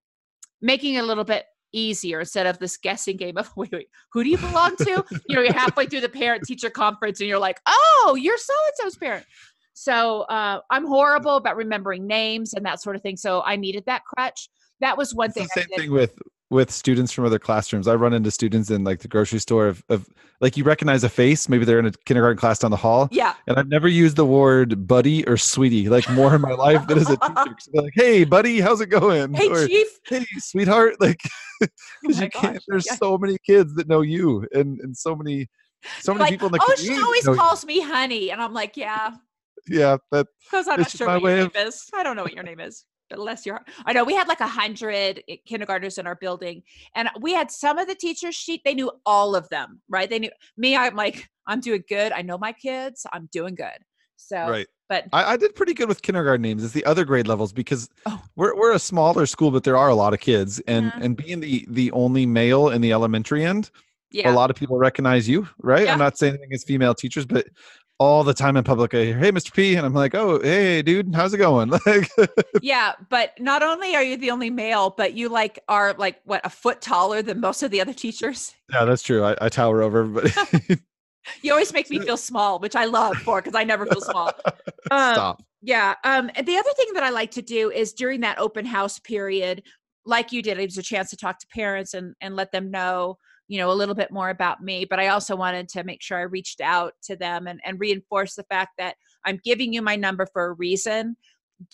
making 0.60 0.94
it 0.94 1.02
a 1.02 1.06
little 1.06 1.24
bit 1.24 1.44
easier 1.74 2.20
instead 2.20 2.46
of 2.46 2.58
this 2.58 2.76
guessing 2.76 3.16
game 3.16 3.36
of 3.36 3.50
wait, 3.56 3.72
wait 3.72 3.88
who 4.12 4.22
do 4.24 4.30
you 4.30 4.38
belong 4.38 4.76
to? 4.76 5.04
You 5.28 5.36
know 5.36 5.42
you're 5.42 5.52
halfway 5.52 5.86
through 5.86 6.02
the 6.02 6.08
parent 6.08 6.44
teacher 6.44 6.70
conference 6.70 7.20
and 7.20 7.28
you're 7.28 7.38
like 7.38 7.60
oh 7.66 8.16
you're 8.20 8.38
so 8.38 8.54
and 8.66 8.74
so's 8.92 8.96
parent. 8.96 9.26
So 9.74 10.22
uh, 10.22 10.60
i'm 10.70 10.86
horrible 10.86 11.36
about 11.36 11.56
remembering 11.56 12.06
names 12.06 12.54
and 12.54 12.64
that 12.64 12.80
sort 12.80 12.96
of 12.96 13.02
thing 13.02 13.16
so 13.16 13.42
i 13.44 13.56
needed 13.56 13.84
that 13.86 14.02
crutch. 14.04 14.48
That 14.80 14.98
was 14.98 15.14
one 15.14 15.28
It's 15.28 15.34
thing 15.36 15.48
same 15.54 15.66
thing 15.76 15.92
with 15.92 16.14
with 16.54 16.70
students 16.70 17.12
from 17.12 17.24
other 17.26 17.38
classrooms. 17.38 17.86
I 17.88 17.94
run 17.96 18.12
into 18.14 18.30
students 18.30 18.70
in 18.70 18.84
like 18.84 19.00
the 19.00 19.08
grocery 19.08 19.38
store 19.40 19.66
of, 19.66 19.84
of 19.90 20.08
like 20.40 20.56
you 20.56 20.64
recognize 20.64 21.04
a 21.04 21.08
face, 21.08 21.48
maybe 21.48 21.64
they're 21.64 21.78
in 21.78 21.86
a 21.86 21.92
kindergarten 22.06 22.38
class 22.38 22.58
down 22.60 22.70
the 22.70 22.76
hall. 22.76 23.08
yeah 23.12 23.34
And 23.46 23.58
I've 23.58 23.68
never 23.68 23.88
used 23.88 24.16
the 24.16 24.24
word 24.24 24.86
buddy 24.86 25.26
or 25.26 25.36
sweetie 25.36 25.88
like 25.88 26.08
more 26.10 26.34
in 26.34 26.40
my 26.40 26.52
life 26.68 26.86
than 26.86 26.98
as 26.98 27.10
a 27.10 27.16
teacher. 27.16 27.54
like, 27.74 27.92
hey 27.94 28.24
buddy, 28.24 28.60
how's 28.60 28.80
it 28.80 28.86
going? 28.86 29.34
hey 29.34 29.48
or 29.48 29.66
chief 29.66 29.88
hey 30.06 30.24
sweetheart. 30.38 31.00
Like 31.00 31.20
Oh 31.62 31.66
because 32.02 32.18
my 32.18 32.24
you 32.24 32.30
can't 32.30 32.62
there's 32.68 32.86
yeah. 32.86 32.96
so 32.96 33.18
many 33.18 33.36
kids 33.46 33.74
that 33.76 33.88
know 33.88 34.00
you 34.00 34.46
and, 34.52 34.80
and 34.80 34.96
so 34.96 35.14
many 35.14 35.48
so 36.00 36.12
many 36.12 36.22
like, 36.22 36.30
people 36.32 36.46
in 36.48 36.52
the 36.52 36.60
oh 36.62 36.74
she 36.76 36.94
always 37.00 37.24
know 37.26 37.32
you. 37.32 37.38
calls 37.38 37.64
me 37.64 37.80
honey 37.80 38.30
and 38.30 38.40
i'm 38.42 38.52
like 38.54 38.76
yeah 38.76 39.10
Yeah, 39.66 39.96
that 40.12 40.26
Because 40.44 40.68
I'm 40.68 40.80
not 40.80 40.90
sure 40.90 41.06
my 41.06 41.16
what 41.16 41.28
your 41.28 41.36
name 41.38 41.46
of- 41.46 41.68
is. 41.68 41.88
I 41.94 42.02
don't 42.02 42.16
know 42.16 42.22
what 42.22 42.34
your 42.34 42.42
name 42.42 42.60
is. 42.60 42.84
Unless 43.18 43.46
you're, 43.46 43.60
I 43.86 43.92
know 43.92 44.04
we 44.04 44.14
had 44.14 44.28
like 44.28 44.40
a 44.40 44.46
hundred 44.46 45.22
kindergartners 45.46 45.98
in 45.98 46.06
our 46.06 46.16
building, 46.16 46.62
and 46.94 47.08
we 47.20 47.32
had 47.32 47.50
some 47.50 47.78
of 47.78 47.88
the 47.88 47.94
teachers 47.94 48.34
sheet. 48.34 48.62
They 48.64 48.74
knew 48.74 48.90
all 49.06 49.34
of 49.34 49.48
them, 49.48 49.80
right? 49.88 50.08
They 50.08 50.18
knew 50.18 50.30
me. 50.56 50.76
I'm 50.76 50.94
like, 50.96 51.28
I'm 51.46 51.60
doing 51.60 51.84
good. 51.88 52.12
I 52.12 52.22
know 52.22 52.38
my 52.38 52.52
kids. 52.52 53.06
I'm 53.12 53.28
doing 53.32 53.54
good. 53.54 53.78
So, 54.16 54.36
right. 54.48 54.66
but 54.88 55.06
I, 55.12 55.32
I 55.32 55.36
did 55.36 55.54
pretty 55.54 55.74
good 55.74 55.88
with 55.88 56.00
kindergarten 56.00 56.40
names. 56.40 56.64
It's 56.64 56.72
the 56.72 56.84
other 56.86 57.04
grade 57.04 57.26
levels 57.26 57.52
because 57.52 57.88
Oh. 58.06 58.22
we're 58.36 58.56
we're 58.56 58.72
a 58.72 58.78
smaller 58.78 59.26
school, 59.26 59.50
but 59.50 59.64
there 59.64 59.76
are 59.76 59.88
a 59.88 59.94
lot 59.94 60.14
of 60.14 60.20
kids, 60.20 60.60
and 60.66 60.92
Mhm. 60.92 61.00
and 61.04 61.16
being 61.16 61.40
the 61.40 61.66
the 61.68 61.90
only 61.92 62.24
male 62.24 62.68
in 62.70 62.80
the 62.80 62.92
elementary 62.92 63.44
end, 63.44 63.70
yeah, 64.12 64.30
a 64.30 64.32
lot 64.32 64.50
of 64.50 64.56
people 64.56 64.78
recognize 64.78 65.28
you, 65.28 65.48
right? 65.58 65.84
Yeah. 65.84 65.92
I'm 65.92 65.98
not 65.98 66.16
saying 66.16 66.30
anything 66.34 66.46
against 66.48 66.66
female 66.68 66.94
teachers, 66.94 67.26
but 67.26 67.46
all 68.04 68.24
the 68.24 68.34
time 68.34 68.56
in 68.56 68.64
public. 68.64 68.94
I 68.94 69.04
hear, 69.04 69.18
"Hey, 69.18 69.32
Mr. 69.32 69.52
P," 69.52 69.74
and 69.74 69.86
I'm 69.86 69.94
like, 69.94 70.14
"Oh, 70.14 70.40
hey, 70.40 70.82
dude, 70.82 71.14
how's 71.14 71.32
it 71.34 71.38
going?" 71.38 71.70
Like, 71.86 72.10
yeah, 72.62 72.92
but 73.08 73.32
not 73.40 73.62
only 73.62 73.96
are 73.96 74.02
you 74.02 74.16
the 74.16 74.30
only 74.30 74.50
male, 74.50 74.90
but 74.90 75.14
you 75.14 75.28
like 75.28 75.58
are 75.68 75.94
like 75.94 76.20
what 76.24 76.40
a 76.44 76.50
foot 76.50 76.80
taller 76.80 77.22
than 77.22 77.40
most 77.40 77.62
of 77.62 77.70
the 77.70 77.80
other 77.80 77.92
teachers. 77.94 78.54
yeah, 78.70 78.84
that's 78.84 79.02
true. 79.02 79.24
I, 79.24 79.36
I 79.40 79.48
tower 79.48 79.82
over 79.82 80.00
everybody. 80.00 80.80
You 81.42 81.52
always 81.52 81.72
make 81.72 81.88
me 81.88 81.98
feel 82.06 82.18
small, 82.18 82.58
which 82.58 82.76
I 82.76 82.84
love 82.84 83.16
for 83.16 83.40
because 83.40 83.54
I 83.54 83.64
never 83.64 83.86
feel 83.86 84.02
small. 84.02 84.30
Um, 84.90 85.14
Stop. 85.14 85.42
Yeah. 85.62 85.94
Um, 86.04 86.30
and 86.34 86.46
the 86.46 86.58
other 86.58 86.68
thing 86.76 86.88
that 86.92 87.02
I 87.02 87.08
like 87.08 87.30
to 87.30 87.42
do 87.42 87.70
is 87.70 87.94
during 87.94 88.20
that 88.20 88.38
open 88.38 88.66
house 88.66 88.98
period, 88.98 89.62
like 90.04 90.32
you 90.32 90.42
did, 90.42 90.58
it 90.58 90.66
was 90.66 90.76
a 90.76 90.82
chance 90.82 91.08
to 91.10 91.16
talk 91.16 91.38
to 91.38 91.46
parents 91.46 91.94
and 91.94 92.14
and 92.20 92.36
let 92.36 92.52
them 92.52 92.70
know, 92.70 93.16
you 93.48 93.58
know, 93.58 93.70
a 93.70 93.74
little 93.74 93.94
bit 93.94 94.10
more 94.10 94.30
about 94.30 94.62
me. 94.62 94.84
But 94.84 95.00
I 95.00 95.08
also 95.08 95.36
wanted 95.36 95.68
to 95.70 95.84
make 95.84 96.02
sure 96.02 96.18
I 96.18 96.22
reached 96.22 96.60
out 96.60 96.94
to 97.04 97.16
them 97.16 97.46
and, 97.46 97.60
and 97.64 97.78
reinforce 97.78 98.34
the 98.34 98.44
fact 98.44 98.72
that 98.78 98.96
I'm 99.24 99.40
giving 99.44 99.72
you 99.72 99.82
my 99.82 99.96
number 99.96 100.26
for 100.32 100.46
a 100.46 100.52
reason. 100.52 101.16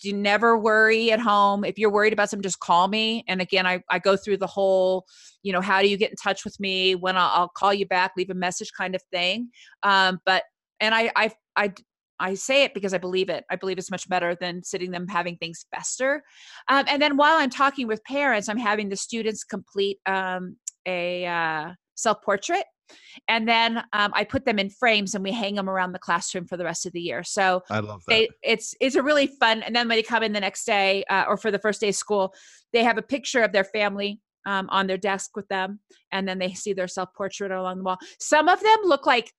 Do 0.01 0.13
never 0.13 0.57
worry 0.57 1.11
at 1.11 1.19
home. 1.19 1.65
If 1.65 1.77
you're 1.79 1.91
worried 1.91 2.13
about 2.13 2.29
something, 2.29 2.43
just 2.43 2.59
call 2.59 2.87
me. 2.87 3.23
And 3.27 3.41
again, 3.41 3.65
I, 3.65 3.81
I 3.89 3.99
go 3.99 4.15
through 4.15 4.37
the 4.37 4.47
whole, 4.47 5.05
you 5.43 5.51
know, 5.51 5.61
how 5.61 5.81
do 5.81 5.87
you 5.87 5.97
get 5.97 6.11
in 6.11 6.17
touch 6.17 6.45
with 6.45 6.59
me? 6.59 6.95
When 6.95 7.17
I'll, 7.17 7.31
I'll 7.33 7.49
call 7.49 7.73
you 7.73 7.85
back, 7.87 8.13
leave 8.15 8.29
a 8.29 8.35
message 8.35 8.71
kind 8.77 8.95
of 8.95 9.01
thing. 9.11 9.49
Um, 9.83 10.19
but 10.25 10.43
and 10.79 10.93
I 10.93 11.11
I 11.15 11.31
I 11.55 11.73
I 12.19 12.35
say 12.35 12.63
it 12.63 12.73
because 12.73 12.93
I 12.93 12.99
believe 12.99 13.29
it. 13.29 13.43
I 13.49 13.55
believe 13.55 13.79
it's 13.79 13.89
much 13.89 14.07
better 14.07 14.35
than 14.35 14.63
sitting 14.63 14.91
them 14.91 15.07
having 15.07 15.37
things 15.37 15.65
fester. 15.73 16.23
Um, 16.67 16.85
and 16.87 17.01
then 17.01 17.17
while 17.17 17.37
I'm 17.37 17.49
talking 17.49 17.87
with 17.87 18.03
parents, 18.03 18.47
I'm 18.47 18.57
having 18.57 18.89
the 18.89 18.95
students 18.95 19.43
complete 19.43 19.97
um, 20.05 20.57
a 20.85 21.25
uh, 21.25 21.71
self 21.95 22.21
portrait. 22.21 22.65
And 23.27 23.47
then 23.47 23.77
um, 23.93 24.11
I 24.13 24.25
put 24.25 24.43
them 24.43 24.59
in 24.59 24.69
frames 24.69 25.15
and 25.15 25.23
we 25.23 25.31
hang 25.31 25.55
them 25.55 25.69
around 25.69 25.93
the 25.93 25.99
classroom 25.99 26.45
for 26.45 26.57
the 26.57 26.65
rest 26.65 26.85
of 26.85 26.91
the 26.91 26.99
year. 26.99 27.23
So 27.23 27.61
I 27.69 27.79
love 27.79 28.01
that. 28.07 28.13
they, 28.13 28.29
it's 28.43 28.75
it's 28.81 28.95
a 28.95 29.03
really 29.03 29.27
fun. 29.27 29.63
And 29.63 29.73
then 29.75 29.87
when 29.87 29.97
they 29.97 30.03
come 30.03 30.23
in 30.23 30.33
the 30.33 30.41
next 30.41 30.65
day 30.65 31.03
uh, 31.09 31.23
or 31.27 31.37
for 31.37 31.51
the 31.51 31.59
first 31.59 31.79
day 31.79 31.89
of 31.89 31.95
school, 31.95 32.33
they 32.73 32.83
have 32.83 32.97
a 32.97 33.01
picture 33.01 33.43
of 33.43 33.53
their 33.53 33.63
family 33.63 34.19
um, 34.45 34.67
on 34.71 34.87
their 34.87 34.97
desk 34.97 35.35
with 35.35 35.47
them, 35.47 35.79
and 36.11 36.27
then 36.27 36.39
they 36.39 36.53
see 36.53 36.73
their 36.73 36.87
self 36.87 37.13
portrait 37.15 37.51
along 37.51 37.77
the 37.77 37.83
wall. 37.83 37.97
Some 38.19 38.47
of 38.47 38.59
them 38.59 38.77
look 38.83 39.05
like 39.05 39.31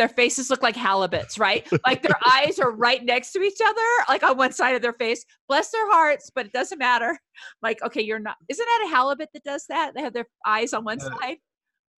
their 0.00 0.08
faces 0.08 0.48
look 0.48 0.62
like 0.62 0.74
halibuts, 0.74 1.38
right? 1.38 1.68
like 1.84 2.02
their 2.02 2.16
eyes 2.32 2.58
are 2.58 2.70
right 2.70 3.04
next 3.04 3.32
to 3.32 3.42
each 3.42 3.58
other, 3.62 3.82
like 4.08 4.22
on 4.22 4.38
one 4.38 4.50
side 4.50 4.74
of 4.74 4.80
their 4.80 4.94
face. 4.94 5.26
Bless 5.46 5.70
their 5.70 5.90
hearts, 5.92 6.30
but 6.34 6.46
it 6.46 6.52
doesn't 6.52 6.78
matter. 6.78 7.16
Like, 7.62 7.82
okay, 7.82 8.02
you're 8.02 8.18
not. 8.18 8.36
Isn't 8.50 8.66
that 8.66 8.86
a 8.86 8.94
halibut 8.94 9.30
that 9.32 9.44
does 9.44 9.64
that? 9.70 9.94
They 9.94 10.02
have 10.02 10.12
their 10.12 10.26
eyes 10.44 10.74
on 10.74 10.84
one 10.84 11.00
Uh, 11.00 11.08
side. 11.18 11.36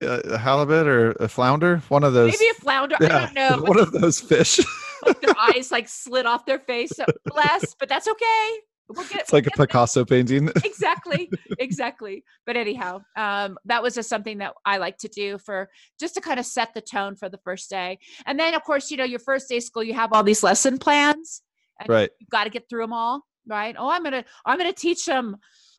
Uh, 0.01 0.21
a 0.27 0.39
halibut 0.39 0.87
or 0.87 1.11
a 1.19 1.27
flounder, 1.27 1.79
one 1.89 2.05
of 2.05 2.13
those. 2.13 2.33
Maybe 2.33 2.49
a 2.49 2.55
flounder. 2.55 2.97
I 3.01 3.09
don't 3.09 3.35
know. 3.35 3.63
one 3.67 3.81
of 3.81 3.91
those 3.91 4.21
fish. 4.21 4.61
But 5.03 5.21
their 5.21 5.35
eyes 5.37 5.73
like 5.73 5.89
slid 5.89 6.27
off 6.27 6.47
their 6.47 6.61
face. 6.61 6.93
So 6.95 7.05
bless, 7.27 7.75
but 7.75 7.89
that's 7.89 8.07
okay. 8.07 8.49
We'll 8.89 9.07
get. 9.07 9.23
it's 9.23 9.33
we'll 9.33 9.39
like 9.39 9.47
a 9.47 9.51
there. 9.57 9.67
Picasso 9.67 10.05
painting. 10.05 10.51
exactly 10.65 11.31
exactly 11.59 12.25
but 12.47 12.57
anyhow 12.57 13.01
um 13.17 13.57
that 13.65 13.83
was 13.83 13.95
just 13.95 14.09
something 14.09 14.39
that 14.39 14.53
i 14.67 14.77
like 14.77 14.99
to 14.99 15.09
do 15.09 15.39
for 15.39 15.71
just 15.99 16.15
to 16.15 16.21
kind 16.21 16.39
of 16.39 16.47
set 16.47 16.75
the 16.75 16.81
tone 16.81 17.17
for 17.17 17.29
the 17.29 17.39
first 17.39 17.71
day 17.71 17.99
and 18.27 18.39
then 18.39 18.55
of 18.55 18.63
course 18.65 18.91
you 18.91 18.97
know 18.97 19.05
your 19.05 19.19
first 19.19 19.49
day 19.49 19.61
school 19.61 19.83
you 19.83 19.95
have 19.95 20.13
all 20.13 20.23
these 20.23 20.43
lesson 20.43 20.79
plans 20.79 21.43
and 21.81 21.89
right. 21.89 22.11
you've 22.21 22.31
got 22.31 22.45
to 22.45 22.51
get 22.51 22.69
through 22.69 22.83
them 22.83 22.93
all 22.93 23.23
right 23.47 23.77
oh 23.79 23.89
i'm 23.89 24.03
gonna 24.03 24.25
i'm 24.45 24.59
gonna 24.59 24.73
teach 24.73 25.07
them 25.07 25.37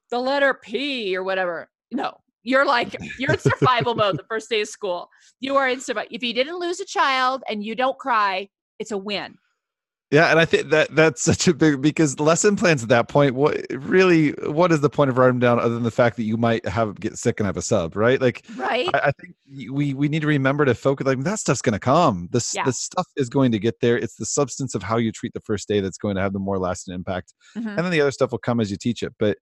the 0.09 0.19
letter 0.19 0.53
p 0.53 1.15
or 1.15 1.23
whatever 1.23 1.69
no 1.91 2.17
you're 2.43 2.65
like 2.65 2.95
you're 3.17 3.33
in 3.33 3.39
survival 3.39 3.95
mode 3.95 4.17
the 4.17 4.25
first 4.29 4.49
day 4.49 4.61
of 4.61 4.67
school 4.67 5.09
you 5.39 5.55
are 5.55 5.69
in 5.69 5.79
survival 5.79 6.09
if 6.11 6.23
you 6.23 6.33
didn't 6.33 6.59
lose 6.59 6.79
a 6.79 6.85
child 6.85 7.43
and 7.49 7.63
you 7.63 7.75
don't 7.75 7.97
cry 7.97 8.47
it's 8.79 8.91
a 8.91 8.97
win 8.97 9.35
Yeah, 10.13 10.29
and 10.29 10.39
I 10.39 10.45
think 10.45 10.69
that 10.69 10.95
that's 10.95 11.23
such 11.23 11.47
a 11.47 11.55
big 11.55 11.81
because 11.81 12.19
lesson 12.19 12.55
plans 12.55 12.83
at 12.83 12.89
that 12.89 13.07
point. 13.07 13.33
What 13.33 13.65
really? 13.71 14.29
What 14.45 14.71
is 14.71 14.79
the 14.81 14.89
point 14.89 15.09
of 15.09 15.17
writing 15.17 15.39
them 15.39 15.57
down 15.57 15.59
other 15.59 15.73
than 15.73 15.81
the 15.81 15.89
fact 15.89 16.17
that 16.17 16.23
you 16.23 16.37
might 16.37 16.63
have 16.67 16.99
get 16.99 17.17
sick 17.17 17.39
and 17.39 17.47
have 17.47 17.57
a 17.57 17.63
sub, 17.63 17.95
right? 17.95 18.21
Like, 18.21 18.45
right 18.55 18.89
I, 18.93 18.99
I 19.07 19.11
think 19.19 19.33
we 19.71 19.95
we 19.95 20.07
need 20.07 20.21
to 20.21 20.27
remember 20.27 20.65
to 20.65 20.75
focus. 20.75 21.07
Like 21.07 21.19
that 21.23 21.39
stuff's 21.39 21.63
going 21.63 21.73
to 21.73 21.79
come. 21.79 22.29
This 22.31 22.53
Yeah. 22.53 22.63
the 22.63 22.73
stuff 22.73 23.07
is 23.17 23.27
going 23.27 23.51
to 23.53 23.59
get 23.59 23.79
there. 23.79 23.97
It's 23.97 24.15
the 24.15 24.27
substance 24.27 24.75
of 24.75 24.83
how 24.83 24.97
you 24.97 25.11
treat 25.11 25.33
the 25.33 25.39
first 25.41 25.67
day 25.67 25.79
that's 25.79 25.97
going 25.97 26.15
to 26.15 26.21
have 26.21 26.33
the 26.33 26.37
more 26.39 26.59
lasting 26.59 26.93
impact, 26.93 27.33
Mhm. 27.57 27.69
and 27.69 27.79
then 27.79 27.89
the 27.89 28.01
other 28.01 28.11
stuff 28.11 28.29
will 28.31 28.37
come 28.37 28.59
as 28.59 28.69
you 28.69 28.77
teach 28.77 29.01
it. 29.01 29.13
But 29.17 29.39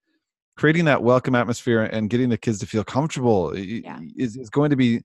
creating 0.56 0.86
that 0.86 1.04
welcome 1.04 1.36
atmosphere 1.36 1.82
and 1.82 2.10
getting 2.10 2.30
the 2.30 2.38
kids 2.38 2.60
to 2.60 2.66
feel 2.66 2.86
comfortable 2.86 3.58
Yeah. 3.58 4.00
is, 4.16 4.38
is 4.38 4.50
going 4.50 4.70
to 4.70 4.78
be 4.78 5.02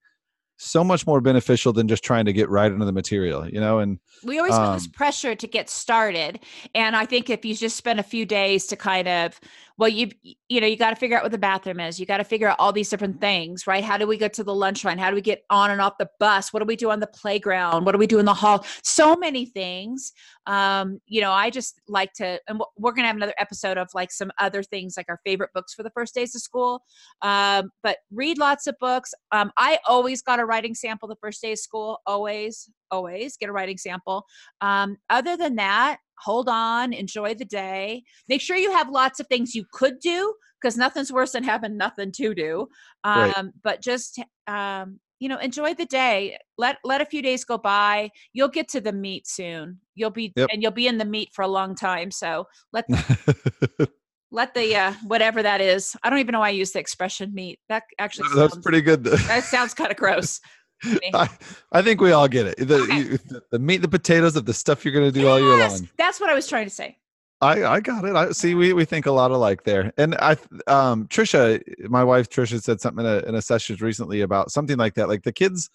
so 0.58 0.82
much 0.82 1.06
more 1.06 1.20
beneficial 1.20 1.72
than 1.72 1.86
just 1.88 2.02
trying 2.02 2.24
to 2.24 2.32
get 2.32 2.48
right 2.48 2.72
into 2.72 2.84
the 2.84 2.92
material, 2.92 3.48
you 3.48 3.60
know. 3.60 3.78
And 3.78 3.98
we 4.24 4.38
always 4.38 4.54
feel 4.54 4.72
this 4.72 4.86
Um, 4.86 4.92
pressure 4.92 5.34
to 5.34 5.46
get 5.46 5.68
started 5.68 6.40
and 6.74 6.96
i 6.96 7.04
think 7.04 7.28
if 7.28 7.44
you 7.44 7.54
just 7.54 7.76
spend 7.76 8.00
a 8.00 8.02
few 8.02 8.24
days 8.24 8.66
to 8.66 8.76
kind 8.76 9.06
of 9.06 9.38
well 9.78 9.88
you 9.88 10.10
you 10.48 10.60
know 10.60 10.66
you 10.66 10.76
got 10.76 10.90
to 10.90 10.96
figure 10.96 11.16
out 11.16 11.22
what 11.22 11.32
the 11.32 11.38
bathroom 11.38 11.80
is. 11.80 11.98
You 12.00 12.06
got 12.06 12.18
to 12.18 12.24
figure 12.24 12.48
out 12.48 12.56
all 12.58 12.72
these 12.72 12.88
different 12.88 13.20
things 13.20 13.66
right? 13.66 13.84
How 13.84 13.96
do 13.98 14.06
we 14.06 14.16
get 14.16 14.32
to 14.34 14.44
the 14.44 14.54
lunch 14.54 14.84
line? 14.84 14.98
How 14.98 15.10
do 15.10 15.14
we 15.16 15.20
get 15.20 15.42
on 15.50 15.70
and 15.70 15.80
off 15.80 15.98
the 15.98 16.08
bus? 16.18 16.52
What 16.52 16.60
do 16.60 16.66
we 16.66 16.76
do 16.76 16.90
on 16.90 17.00
the 17.00 17.06
playground? 17.06 17.84
What 17.84 17.92
do 17.92 17.98
we 17.98 18.06
do 18.06 18.18
in 18.18 18.24
the 18.24 18.34
hall? 18.34 18.64
So 18.82 19.16
many 19.16 19.46
things. 19.46 20.12
Um 20.46 21.00
you 21.06 21.20
know 21.20 21.32
i 21.32 21.50
just 21.50 21.80
like 21.88 22.12
to 22.14 22.40
and 22.48 22.60
we're- 22.78 22.94
gonna 22.96 23.08
have 23.08 23.16
another 23.16 23.34
episode 23.38 23.76
of 23.76 23.88
like 23.94 24.10
some 24.10 24.30
other 24.40 24.62
things 24.62 24.94
like 24.96 25.06
our 25.08 25.20
favorite 25.24 25.50
books 25.54 25.74
for 25.74 25.82
the 25.82 25.90
first 25.90 26.14
days 26.14 26.34
of 26.34 26.40
school. 26.40 26.82
Um 27.22 27.70
but 27.82 27.98
read 28.10 28.38
lots 28.38 28.66
of 28.66 28.76
books. 28.80 29.12
Um 29.32 29.50
i 29.56 29.78
always 29.86 30.22
got 30.22 30.40
a 30.40 30.44
writing 30.46 30.74
sample 30.74 31.08
the 31.08 31.16
first 31.16 31.42
day 31.42 31.52
of 31.52 31.58
school 31.58 32.00
always 32.06 32.70
always 32.90 33.36
get 33.36 33.48
a 33.48 33.52
writing 33.52 33.78
sample 33.78 34.24
um, 34.60 34.96
other 35.10 35.36
than 35.36 35.56
that, 35.56 35.98
hold 36.18 36.48
on, 36.48 36.92
enjoy 36.92 37.34
the 37.34 37.44
day. 37.44 38.02
Make 38.28 38.40
sure 38.40 38.56
you 38.56 38.72
have 38.72 38.88
lots 38.88 39.20
of 39.20 39.26
things 39.26 39.54
you 39.54 39.64
could 39.72 39.98
do 40.00 40.34
because 40.60 40.76
nothing's 40.76 41.12
worse 41.12 41.32
than 41.32 41.44
having 41.44 41.76
nothing 41.76 42.12
to 42.12 42.34
do. 42.34 42.68
Um, 43.04 43.20
Right. 43.20 43.44
But 43.62 43.82
just 43.82 44.18
um, 44.46 45.00
you 45.18 45.28
know, 45.28 45.38
enjoy 45.38 45.74
the 45.74 45.86
day. 45.86 46.36
Let 46.58 46.76
let 46.84 47.00
a 47.00 47.06
few 47.06 47.22
days 47.22 47.44
go 47.44 47.58
by. 47.58 48.10
You'll 48.32 48.48
get 48.48 48.68
to 48.68 48.80
the 48.80 48.92
meat 48.92 49.26
soon. 49.26 49.80
You'll 49.94 50.10
be 50.10 50.32
Yep. 50.36 50.48
and 50.52 50.62
you'll 50.62 50.72
be 50.72 50.86
in 50.86 50.98
the 50.98 51.04
meat 51.04 51.30
for 51.32 51.42
a 51.42 51.48
long 51.48 51.74
time. 51.74 52.10
So 52.10 52.46
let 52.72 52.84
let 54.30 54.54
the 54.54 54.76
uh, 54.76 54.92
whatever 55.06 55.42
that 55.42 55.60
is. 55.60 55.96
I 56.02 56.10
don't 56.10 56.18
even 56.18 56.32
know 56.32 56.40
why 56.40 56.48
I 56.48 56.50
use 56.50 56.72
the 56.72 56.80
expression 56.80 57.32
meat. 57.34 57.58
That 57.68 57.84
actually 57.98 58.28
that's 58.34 58.52
sounds, 58.52 58.62
pretty 58.62 58.82
good. 58.82 59.04
that 59.04 59.44
sounds 59.44 59.72
kind 59.72 59.90
of 59.90 59.96
gross. 60.04 60.40
I, 60.84 61.28
I 61.72 61.82
think 61.82 62.00
we 62.00 62.12
all 62.12 62.28
get 62.28 62.46
it. 62.46 62.68
The, 62.68 62.76
Okay. 62.82 62.98
you, 62.98 63.04
the, 63.18 63.42
the 63.52 63.58
meat, 63.58 63.78
the 63.78 63.88
potatoes 63.88 64.36
of 64.36 64.44
the 64.44 64.54
stuff 64.54 64.84
you're 64.84 64.94
going 64.94 65.10
to 65.10 65.18
do 65.20 65.26
all 65.28 65.40
year 65.40 65.56
Yes, 65.56 65.80
long. 65.80 65.88
That's 65.98 66.20
what 66.20 66.30
I 66.30 66.34
was 66.34 66.46
trying 66.46 66.66
to 66.66 66.70
say. 66.70 66.98
I, 67.40 67.64
I 67.64 67.80
got 67.80 68.04
it. 68.04 68.16
I 68.16 68.30
see. 68.32 68.54
We, 68.54 68.72
we 68.72 68.84
think 68.84 69.06
a 69.06 69.12
lot 69.12 69.30
alike 69.30 69.64
there. 69.64 69.92
And 69.98 70.14
I, 70.16 70.36
um, 70.66 71.06
Trisha, 71.08 71.62
my 71.88 72.02
wife 72.02 72.30
Trisha 72.30 72.62
said 72.62 72.80
something 72.80 73.04
in 73.04 73.10
a, 73.10 73.18
in 73.28 73.34
a 73.34 73.42
session 73.42 73.76
recently 73.80 74.22
about 74.22 74.50
something 74.50 74.78
like 74.78 74.94
that. 74.94 75.08
Like 75.08 75.22
the 75.22 75.32
kids, 75.32 75.68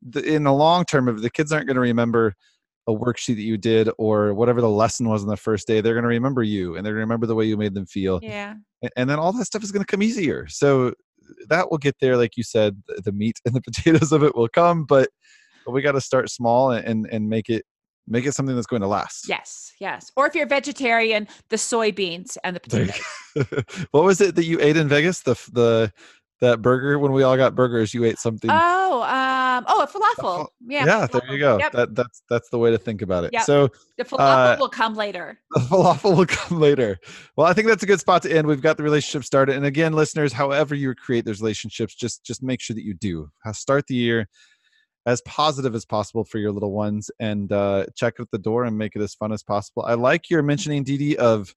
the, 0.00 0.22
in 0.22 0.44
the 0.44 0.52
long 0.52 0.84
term, 0.84 1.08
if 1.08 1.20
the 1.20 1.30
kids 1.30 1.52
aren't 1.52 1.66
going 1.66 1.74
to 1.74 1.80
remember 1.80 2.34
a 2.86 2.92
worksheet 2.92 3.36
that 3.36 3.42
you 3.42 3.56
did 3.56 3.88
or 3.98 4.34
whatever 4.34 4.60
the 4.60 4.68
lesson 4.68 5.08
was 5.08 5.22
on 5.22 5.28
the 5.28 5.36
first 5.36 5.66
day, 5.66 5.80
they're 5.80 5.94
going 5.94 6.02
to 6.02 6.08
remember 6.08 6.42
you 6.42 6.76
and 6.76 6.86
they're 6.86 6.92
going 6.94 7.00
to 7.00 7.06
remember 7.06 7.26
the 7.26 7.34
way 7.34 7.46
you 7.46 7.56
made 7.56 7.74
them 7.74 7.86
feel. 7.86 8.20
Yeah. 8.22 8.54
A- 8.84 8.90
and 8.96 9.08
then 9.10 9.18
all 9.18 9.32
that 9.32 9.44
stuff 9.44 9.62
is 9.64 9.72
going 9.72 9.84
to 9.84 9.86
come 9.90 10.02
easier. 10.02 10.46
So 10.48 10.94
that 11.48 11.70
will 11.70 11.78
get 11.78 11.96
there, 12.00 12.16
like 12.16 12.36
you 12.36 12.42
said, 12.42 12.82
the, 13.04 13.12
meat 13.12 13.40
and 13.44 13.54
the 13.54 13.60
potatoes 13.66 14.12
of 14.12 14.22
it 14.22 14.34
will 14.34 14.48
come, 14.48 14.84
but, 14.84 15.10
but 15.64 15.72
we 15.72 15.82
got 15.82 15.92
to 15.92 16.00
start 16.00 16.30
small 16.30 16.72
and, 16.72 16.86
and 16.86 17.06
and 17.12 17.28
make 17.28 17.48
it 17.48 17.64
make 18.08 18.26
it 18.26 18.32
something 18.32 18.54
that's 18.54 18.66
going 18.66 18.82
to 18.82 18.88
last. 18.88 19.28
Yes, 19.28 19.72
yes. 19.78 20.10
Or 20.16 20.26
if 20.26 20.34
you're 20.34 20.46
vegetarian, 20.46 21.28
the 21.50 21.56
soybeans 21.56 22.36
and 22.42 22.56
the 22.56 22.60
potatoes. 22.60 23.00
what 23.92 24.04
was 24.04 24.20
it 24.20 24.34
that 24.34 24.44
you 24.44 24.60
ate 24.60 24.76
in 24.76 24.88
Vegas? 24.88 25.20
The 25.20 25.34
the 25.52 25.92
that 26.40 26.60
burger 26.60 26.98
when 26.98 27.12
we 27.12 27.22
all 27.22 27.36
got 27.36 27.54
burgers, 27.54 27.94
you 27.94 28.04
ate 28.04 28.18
something. 28.18 28.50
Oh, 28.50 29.02
um, 29.58 29.64
oh, 29.68 29.82
a 29.82 29.86
falafel. 29.86 30.46
Yeah, 30.60 30.84
yeah, 30.86 31.06
there 31.06 31.22
you 31.30 31.38
go. 31.38 31.58
Yep, 31.58 31.72
That 31.72 31.94
that's 31.94 32.22
that's 32.28 32.48
the 32.50 32.58
way 32.58 32.70
to 32.70 32.78
think 32.78 33.02
about 33.02 33.24
it. 33.24 33.32
Yep. 33.32 33.42
So 33.42 33.68
the 33.98 34.04
falafel 34.04 34.54
uh, 34.54 34.56
will 34.58 34.68
come 34.68 34.94
later. 34.94 35.38
the 35.50 35.60
falafel 35.60 36.16
will 36.16 36.26
come 36.26 36.60
later. 36.60 36.98
Well, 37.36 37.46
I 37.46 37.52
think 37.52 37.68
that's 37.68 37.82
a 37.82 37.86
good 37.86 38.00
spot 38.00 38.22
to 38.22 38.32
end. 38.32 38.46
We've 38.46 38.62
got 38.62 38.76
the 38.76 38.82
relationship 38.82 39.24
started. 39.24 39.56
And 39.56 39.66
again, 39.66 39.92
listeners, 39.92 40.32
however 40.32 40.74
you 40.74 40.94
create 40.94 41.24
those 41.24 41.40
relationships, 41.40 41.94
just 41.94 42.24
just 42.24 42.42
make 42.42 42.60
sure 42.60 42.74
that 42.74 42.84
you 42.84 42.94
do. 42.94 43.30
Start 43.52 43.86
the 43.86 43.94
year 43.94 44.28
as 45.06 45.20
positive 45.22 45.74
as 45.74 45.84
possible 45.84 46.24
for 46.24 46.38
your 46.38 46.52
little 46.52 46.72
ones 46.72 47.10
and 47.18 47.50
uh, 47.52 47.86
check 47.96 48.14
out 48.20 48.28
the 48.30 48.38
door 48.38 48.64
and 48.64 48.78
make 48.78 48.94
it 48.94 49.02
as 49.02 49.14
fun 49.14 49.32
as 49.32 49.42
possible. 49.42 49.84
I 49.84 49.94
like 49.94 50.30
your 50.30 50.42
mentioning 50.42 50.84
Dee 50.84 51.16
of 51.16 51.54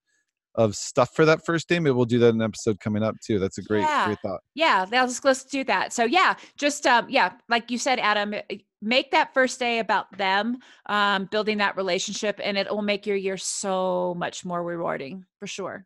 of 0.58 0.76
stuff 0.76 1.10
for 1.16 1.26
that 1.26 1.46
first 1.46 1.68
day. 1.70 1.80
Maybe 1.80 1.92
we'll 1.94 2.06
do 2.06 2.20
that 2.20 2.30
in 2.30 2.36
an 2.36 2.42
episode 2.42 2.80
coming 2.80 3.04
up 3.04 3.16
too. 3.26 3.40
That's 3.40 3.58
a 3.58 3.62
great, 3.62 3.82
Yeah. 3.82 4.06
great 4.08 4.20
thought. 4.22 4.42
Yeah, 4.54 4.86
let's 4.92 5.24
let's 5.24 5.44
do 5.44 5.64
that. 5.66 5.94
So 5.94 6.04
yeah, 6.06 6.36
just 6.58 6.86
um, 6.88 7.08
yeah, 7.10 7.34
like 7.50 7.70
you 7.72 7.78
said, 7.78 8.00
Adam, 8.00 8.34
eh, 8.34 8.42
make 8.82 9.12
that 9.12 9.34
first 9.34 9.60
day 9.60 9.80
about 9.80 10.16
them, 10.18 10.58
um, 10.88 11.26
building 11.32 11.58
that 11.60 11.76
relationship, 11.78 12.40
and 12.44 12.58
it 12.58 12.70
will 12.70 12.82
make 12.82 13.06
your 13.06 13.16
year 13.18 13.38
so 13.38 14.14
much 14.18 14.46
more 14.46 14.64
rewarding 14.64 15.26
for 15.40 15.48
sure. 15.48 15.86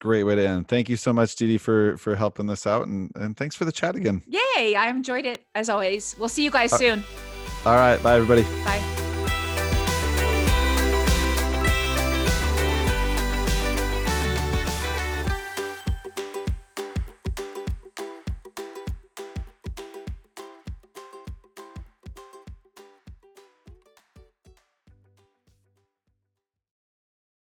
Great 0.00 0.24
way 0.24 0.34
to 0.34 0.46
end. 0.46 0.68
Thank 0.68 0.90
you 0.90 0.96
so 0.96 1.12
much, 1.12 1.34
Dee, 1.36 1.56
for 1.58 1.96
for 1.96 2.14
helping 2.14 2.46
this 2.46 2.66
out, 2.66 2.86
and 2.86 3.10
and 3.14 3.36
thanks 3.36 3.56
for 3.56 3.64
the 3.64 3.72
chat 3.72 3.96
again. 3.96 4.22
Yay! 4.26 4.74
I 4.76 4.88
enjoyed 4.90 5.24
it 5.24 5.42
as 5.54 5.68
always. 5.70 6.14
We'll 6.18 6.28
see 6.28 6.44
you 6.44 6.50
guys 6.50 6.72
Uh, 6.72 6.78
soon. 6.78 7.04
All 7.64 7.74
right, 7.74 8.00
bye 8.02 8.16
everybody. 8.16 8.42
Bye. 8.64 9.05